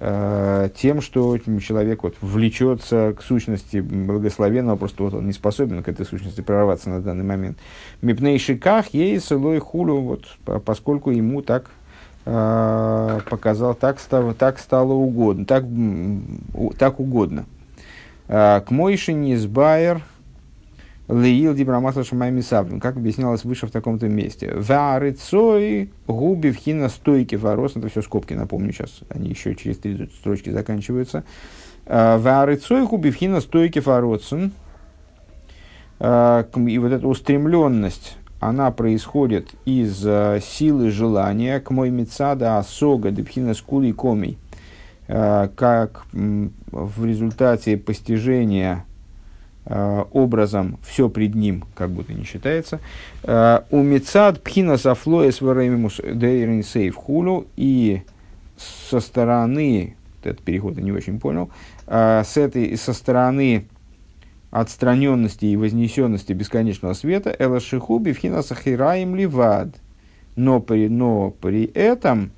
тем, 0.01 1.01
что 1.01 1.39
человек 1.39 2.03
вот 2.03 2.17
влечется 2.21 3.15
к 3.17 3.23
сущности 3.23 3.79
благословенного, 3.81 4.77
просто 4.77 5.05
вот 5.05 5.15
он 5.15 5.27
не 5.27 5.33
способен 5.33 5.83
к 5.83 5.89
этой 5.89 6.05
сущности 6.05 6.41
прорваться 6.43 6.91
на 6.91 7.01
данный 7.01 7.25
момент. 7.25 7.57
Мипнейшиках 8.03 8.93
ей 8.93 9.19
сылой 9.21 9.61
хулю, 9.61 10.01
вот, 10.01 10.25
поскольку 10.65 11.11
ему 11.11 11.41
так 11.41 11.71
показал, 12.25 13.75
так 13.75 13.99
стало, 14.01 14.35
так 14.35 14.59
стало 14.59 14.93
угодно, 14.93 15.47
так, 15.47 15.65
так 16.77 17.01
угодно. 17.01 17.47
Э, 18.29 18.61
к 18.67 18.71
Мойши 18.71 19.13
Низбайер 19.13 20.03
Леил 21.09 21.55
Дибрамасла 21.55 22.05
Шамайми 22.05 22.41
Савлин, 22.41 22.81
как 22.81 22.97
объяснялось 22.97 23.45
выше 23.45 23.67
в 23.67 23.71
таком-то 23.71 24.09
месте. 24.09 24.53
Варыцой 24.55 25.91
губи 26.07 26.51
в 26.51 26.57
хина 26.57 26.89
стойки 26.89 27.35
ворос, 27.35 27.77
это 27.77 27.89
все 27.89 28.03
скобки, 28.03 28.35
напомню 28.35 28.73
сейчас, 28.73 29.01
они 29.11 29.29
еще 29.29 29.55
через 29.55 29.79
три 29.79 30.09
строчки 30.19 30.51
заканчиваются. 30.51 31.25
Э, 31.87 32.17
Варыцой 32.17 32.87
губи 32.87 33.11
в 33.11 33.17
хина 33.17 33.41
стойки 33.41 33.81
воросен. 33.81 34.53
Э, 36.01 36.45
и 36.55 36.79
вот 36.79 36.93
эта 36.93 37.07
устремленность, 37.07 38.17
она 38.41 38.71
происходит 38.71 39.51
из 39.65 40.01
силы 40.45 40.91
желания 40.91 41.61
к 41.61 41.71
мой 41.71 41.91
мецада 41.91 42.59
асога 42.59 43.11
дебхина 43.11 43.55
скули 43.55 43.93
комий 43.93 44.39
Э, 45.07 45.49
как 45.55 46.07
в 46.13 47.05
результате 47.05 47.77
постижения 47.77 48.87
э, 48.89 48.94
образом 49.67 50.79
все 50.83 51.09
пред 51.09 51.35
ним, 51.35 51.65
как 51.75 51.91
будто 51.91 52.13
не 52.13 52.25
считается. 52.25 52.81
Э, 53.23 53.61
у 53.71 53.83
Мецад 53.83 54.43
Пхина 54.43 54.77
Сафлоес 54.77 55.41
Варемимус 55.41 56.01
Дейрин 56.05 56.63
Сейф 56.63 56.97
Хулу 56.97 57.47
и 57.57 58.03
со 58.57 59.01
стороны, 59.01 59.97
этот 60.23 60.43
переход 60.43 60.77
я 60.77 60.83
не 60.83 60.93
очень 60.93 61.19
понял, 61.19 61.51
с 61.87 62.37
этой, 62.37 62.77
со 62.77 62.93
стороны 62.93 63.67
отстраненности 64.55 65.47
и 65.47 65.57
вознесенности 65.57 66.33
бесконечного 66.33 66.93
света 66.93 67.35
Эла 67.37 67.59
Шихуби 67.59 68.13
Пхина 68.13 68.43
Сахираим 68.43 69.17
Ливад. 69.17 69.75
Но 70.37 70.61
при, 70.61 70.89
но 70.89 71.31
при 71.31 71.65
этом 71.65 72.31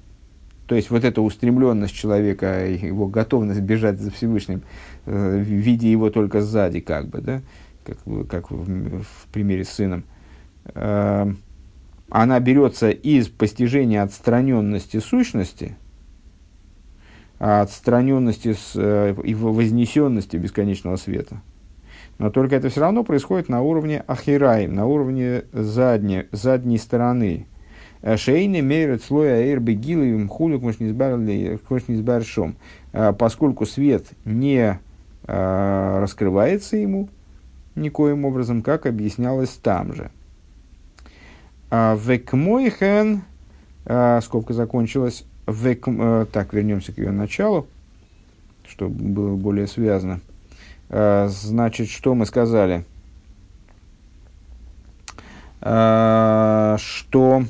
то 0.67 0.75
есть 0.75 0.91
вот 0.91 1.05
эта 1.05 1.21
устремленность 1.23 1.95
человека, 1.95 2.67
его 2.67 3.07
готовность 3.07 3.61
бежать 3.61 4.01
за 4.01 4.11
Всевышним, 4.11 4.59
э, 4.59 4.63
видя 5.07 5.87
его 5.87 6.11
только 6.11 6.41
сзади, 6.43 6.81
как 6.81 7.09
бы, 7.09 7.21
да, 7.21 7.43
как, 7.85 7.99
как 8.29 8.51
в, 8.51 9.03
в 9.03 9.27
примере 9.33 9.65
с 9.65 9.71
сыном, 9.71 10.05
э, 10.75 11.33
она 12.11 12.41
берется 12.41 12.91
из 12.91 13.29
постижения 13.29 14.03
отстраненности 14.03 14.99
сущности, 14.99 15.77
отстраненности 17.39 18.53
с, 18.53 18.73
э, 18.75 19.15
и 19.25 19.35
вознесенности 19.35 20.37
бесконечного 20.37 20.97
света. 20.97 21.41
Но 22.19 22.31
только 22.31 22.57
это 22.57 22.71
все 22.71 22.81
равно 22.81 23.05
происходит 23.05 23.49
на 23.49 23.61
уровне 23.63 24.03
ахираим, 24.07 24.75
на 24.75 24.87
уровне 24.87 25.45
задней, 25.53 26.27
задней 26.33 26.79
стороны, 26.79 27.47
Шейны 28.17 28.61
мерят 28.61 29.03
слоя 29.03 29.41
эйр 29.41 29.59
бегиловым 29.59 30.29
хулик 30.29 30.63
шом. 32.25 32.57
А, 32.93 33.13
поскольку 33.13 33.67
свет 33.67 34.07
не 34.25 34.59
а, 34.59 34.81
раскрывается 35.27 36.77
ему 36.77 37.09
никоим 37.75 38.25
образом, 38.25 38.63
как 38.63 38.87
объяснялось 38.87 39.51
там 39.51 39.95
же. 39.95 40.11
А, 41.71 41.97
Векмойхен, 41.97 43.23
скобка 44.23 44.53
закончилась, 44.53 45.25
век, 45.47 45.87
так, 46.33 46.53
вернемся 46.53 46.93
к 46.93 46.99
ее 46.99 47.11
началу, 47.11 47.67
чтобы 48.69 48.95
было 48.95 49.37
более 49.37 49.67
связано. 49.67 50.21
Значит, 50.89 51.89
что 51.89 52.15
мы 52.15 52.27
сказали? 52.27 52.85
Что 55.61 57.43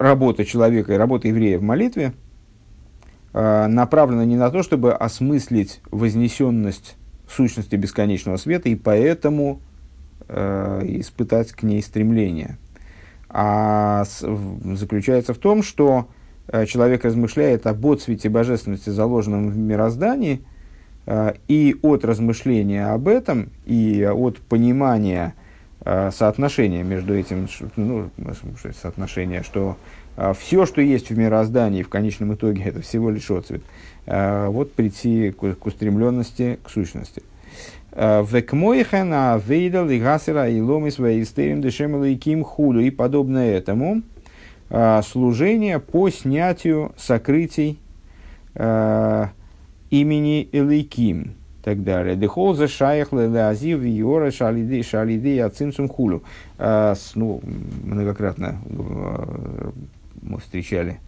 работа 0.00 0.44
человека 0.44 0.94
и 0.94 0.96
работа 0.96 1.28
еврея 1.28 1.58
в 1.58 1.62
молитве 1.62 2.06
э, 2.06 2.12
направлена 3.32 4.24
не 4.24 4.36
на 4.36 4.50
то, 4.50 4.62
чтобы 4.62 4.92
осмыслить 4.92 5.80
вознесенность 5.90 6.96
сущности 7.30 7.76
бесконечного 7.76 8.36
света 8.36 8.68
и 8.68 8.74
поэтому 8.74 9.60
э, 10.28 10.82
испытать 10.84 11.52
к 11.52 11.62
ней 11.62 11.82
стремление, 11.82 12.58
а 13.28 14.04
с, 14.04 14.22
в, 14.22 14.76
заключается 14.76 15.34
в 15.34 15.38
том, 15.38 15.62
что 15.62 16.08
э, 16.48 16.66
человек 16.66 17.04
размышляет 17.04 17.66
об 17.66 17.86
отцвете 17.86 18.28
божественности, 18.28 18.90
заложенном 18.90 19.50
в 19.50 19.56
мироздании, 19.56 20.40
э, 21.06 21.34
и 21.46 21.76
от 21.82 22.04
размышления 22.04 22.86
об 22.86 23.08
этом, 23.08 23.50
и 23.64 24.04
от 24.04 24.38
понимания 24.38 25.34
Э, 25.82 26.10
соотношение 26.12 26.82
между 26.82 27.14
этим, 27.14 27.48
ну, 27.76 28.10
соотношение, 28.82 29.42
что 29.42 29.70
э, 29.70 29.74
все, 30.38 30.66
что 30.66 30.80
есть 30.80 31.10
в 31.10 31.18
мироздании, 31.18 31.82
в 31.82 31.88
конечном 31.88 32.34
итоге, 32.34 32.62
это 32.64 32.80
всего 32.80 33.10
лишь 33.10 33.30
отцвет. 33.30 33.62
Э, 34.06 34.48
вот 34.48 34.72
прийти 34.72 35.30
к, 35.30 35.54
к 35.54 35.66
устремленности, 35.66 36.58
к 36.62 36.70
сущности. 36.70 37.22
Векмойхана 37.92 39.40
вейдал 39.44 39.88
и 39.90 39.98
гасера 39.98 40.48
и 40.48 40.60
ломис 40.60 40.98
вейстерим 40.98 41.60
дешемелу 41.60 42.04
и 42.04 42.14
ким 42.14 42.44
худу. 42.44 42.78
И 42.78 42.90
подобно 42.90 43.38
этому 43.38 44.02
служение 45.02 45.80
по 45.80 46.08
снятию 46.08 46.92
сокрытий 46.96 47.80
имени 48.54 50.48
Элейким 50.52 51.34
так 51.62 51.82
далее. 51.82 52.16
Дехол 52.16 52.54
за 52.54 52.68
шаях 52.68 53.12
леазив 53.12 53.82
йора 53.82 54.30
шалиды 54.30 54.82
шалиды 54.82 55.40
ацинцум 55.40 55.88
хулю. 55.88 56.22
А, 56.58 56.94
ну, 57.14 57.40
многократно 57.84 58.58
мы 60.22 60.38
встречали 60.38 61.00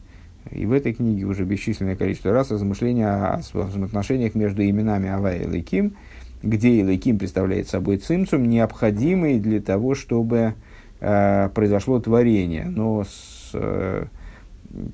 И 0.50 0.66
в 0.66 0.72
этой 0.72 0.92
книге 0.92 1.24
уже 1.24 1.44
бесчисленное 1.44 1.96
количество 1.96 2.32
раз 2.32 2.50
размышления 2.50 3.08
о 3.08 3.38
взаимоотношениях 3.38 4.34
между 4.34 4.62
именами 4.64 5.08
Ава 5.08 5.34
и 5.34 5.46
Лейким, 5.46 5.96
где 6.42 6.80
Илайким 6.80 7.18
представляет 7.18 7.68
собой 7.68 7.98
цимцум, 7.98 8.48
необходимый 8.48 9.38
для 9.38 9.60
того, 9.60 9.94
чтобы 9.94 10.54
э, 11.00 11.48
произошло 11.54 12.00
творение. 12.00 12.64
Но, 12.64 13.04
с, 13.04 13.50
э, 13.54 14.06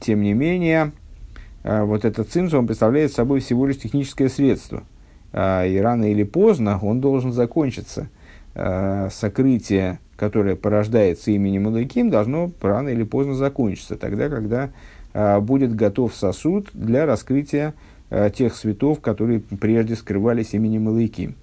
тем 0.00 0.22
не 0.22 0.34
менее, 0.34 0.92
э, 1.62 1.82
вот 1.82 2.04
этот 2.04 2.28
цимцум 2.28 2.66
представляет 2.66 3.12
собой 3.12 3.40
всего 3.40 3.66
лишь 3.66 3.78
техническое 3.78 4.28
средство. 4.28 4.82
Э, 5.32 5.66
и 5.68 5.78
рано 5.78 6.10
или 6.10 6.24
поздно 6.24 6.78
он 6.82 7.00
должен 7.00 7.32
закончиться. 7.32 8.10
Э, 8.54 9.08
сокрытие, 9.10 10.00
которое 10.18 10.56
порождается 10.56 11.30
именем 11.30 11.68
Илайким, 11.68 12.10
должно 12.10 12.50
рано 12.60 12.90
или 12.90 13.04
поздно 13.04 13.34
закончиться. 13.34 13.96
Тогда, 13.96 14.28
когда 14.28 14.70
э, 15.14 15.40
будет 15.40 15.74
готов 15.74 16.14
сосуд 16.14 16.68
для 16.74 17.06
раскрытия 17.06 17.74
Э, 18.10 18.30
тех 18.34 18.54
светов, 18.54 19.00
которые 19.00 19.40
прежде 19.40 19.94
скрывались 19.94 20.54
именем 20.54 20.88
Илайким. 20.88 21.34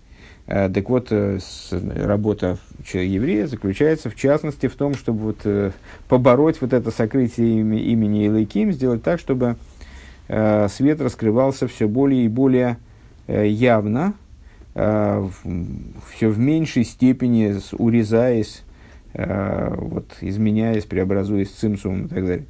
Э, 0.48 0.68
так 0.68 0.90
вот, 0.90 1.10
э, 1.12 1.38
работа 1.72 2.58
еврея 2.92 3.46
заключается 3.46 4.10
в 4.10 4.16
частности 4.16 4.66
в 4.66 4.76
том, 4.76 4.96
чтобы 4.96 5.20
вот, 5.20 5.74
побороть 6.08 6.60
вот 6.62 6.74
это 6.74 6.90
сокрытие 6.90 7.60
имени 7.60 8.26
Илайким, 8.26 8.72
сделать 8.72 9.04
так, 9.04 9.20
чтобы 9.20 9.58
свет 10.28 11.02
раскрывался 11.02 11.68
все 11.68 11.88
более 11.88 12.26
и 12.26 12.28
более 12.28 12.78
явно, 13.28 14.16
все 14.74 16.30
в 16.30 16.40
меньшей 16.40 16.84
степени 16.84 17.56
урезаясь, 17.78 18.64
вот, 19.18 20.12
изменяясь, 20.22 20.86
преобразуясь 20.86 21.52
цимсумом 21.52 22.06
и 22.06 22.08
так 22.10 22.26
далее. 22.26 22.46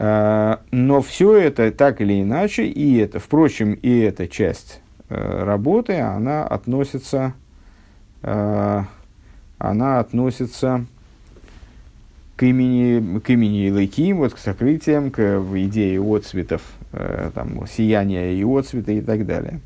А, 0.00 0.60
но 0.70 1.00
все 1.02 1.36
это 1.36 1.72
так 1.72 2.00
или 2.00 2.22
иначе, 2.22 2.66
и 2.66 2.98
это, 2.98 3.18
впрочем, 3.18 3.72
и 3.72 3.98
эта 3.98 4.28
часть 4.28 4.80
э, 5.08 5.42
работы, 5.44 5.98
она 5.98 6.44
относится, 6.46 7.34
э, 8.22 8.82
она 9.58 9.98
относится 9.98 10.86
к 12.36 12.44
имени, 12.44 13.18
к 13.18 13.28
имени 13.30 13.66
Илайким, 13.66 14.18
вот 14.18 14.34
к 14.34 14.38
сокрытиям, 14.38 15.10
к 15.10 15.42
идее 15.56 16.00
отцветов, 16.00 16.62
э, 16.92 17.32
там, 17.34 17.66
сияния 17.66 18.32
и 18.32 18.44
отцвета 18.44 18.92
и 18.92 19.00
так 19.00 19.26
далее. 19.26 19.58